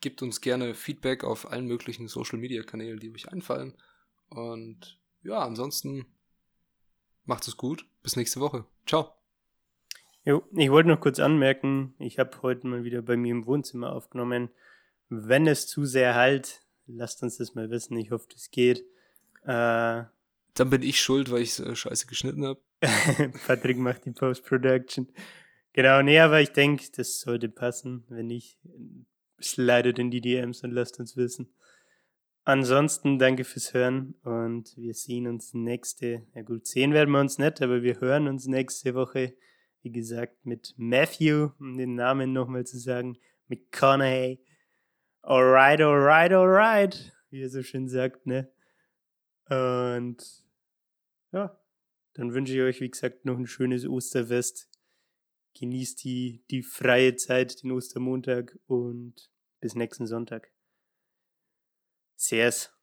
[0.00, 3.76] Gebt uns gerne Feedback auf allen möglichen Social Media Kanälen, die euch einfallen.
[4.28, 6.06] Und ja, ansonsten
[7.24, 7.86] macht es gut.
[8.04, 8.66] Bis nächste Woche.
[8.86, 9.12] Ciao.
[10.24, 13.92] Jo, ich wollte noch kurz anmerken, ich habe heute mal wieder bei mir im Wohnzimmer
[13.92, 14.50] aufgenommen.
[15.08, 17.96] Wenn es zu sehr halt, lasst uns das mal wissen.
[17.96, 18.84] Ich hoffe, das geht.
[19.42, 20.04] Äh,
[20.54, 22.60] Dann bin ich schuld, weil ich äh, scheiße geschnitten habe.
[23.46, 25.08] Patrick macht die Post-Production.
[25.72, 28.04] Genau, nee, aber ich denke, das sollte passen.
[28.08, 28.58] Wenn nicht,
[29.40, 31.52] slidet in die DMs und lasst uns wissen.
[32.44, 37.36] Ansonsten danke fürs Hören und wir sehen uns nächste, ja gut, sehen werden wir uns
[37.36, 39.34] nicht, aber wir hören uns nächste Woche,
[39.82, 43.18] wie gesagt, mit Matthew, um den Namen nochmal zu sagen,
[43.48, 44.40] mit Coney.
[45.20, 48.50] Alright, alright, alright, wie er so schön sagt, ne?
[49.50, 50.24] Und
[51.32, 51.60] ja,
[52.18, 54.68] dann wünsche ich euch, wie gesagt, noch ein schönes Osterfest
[55.54, 59.30] genießt die, die freie Zeit, den Ostermontag und
[59.60, 60.52] bis nächsten Sonntag.
[62.16, 62.77] Servus.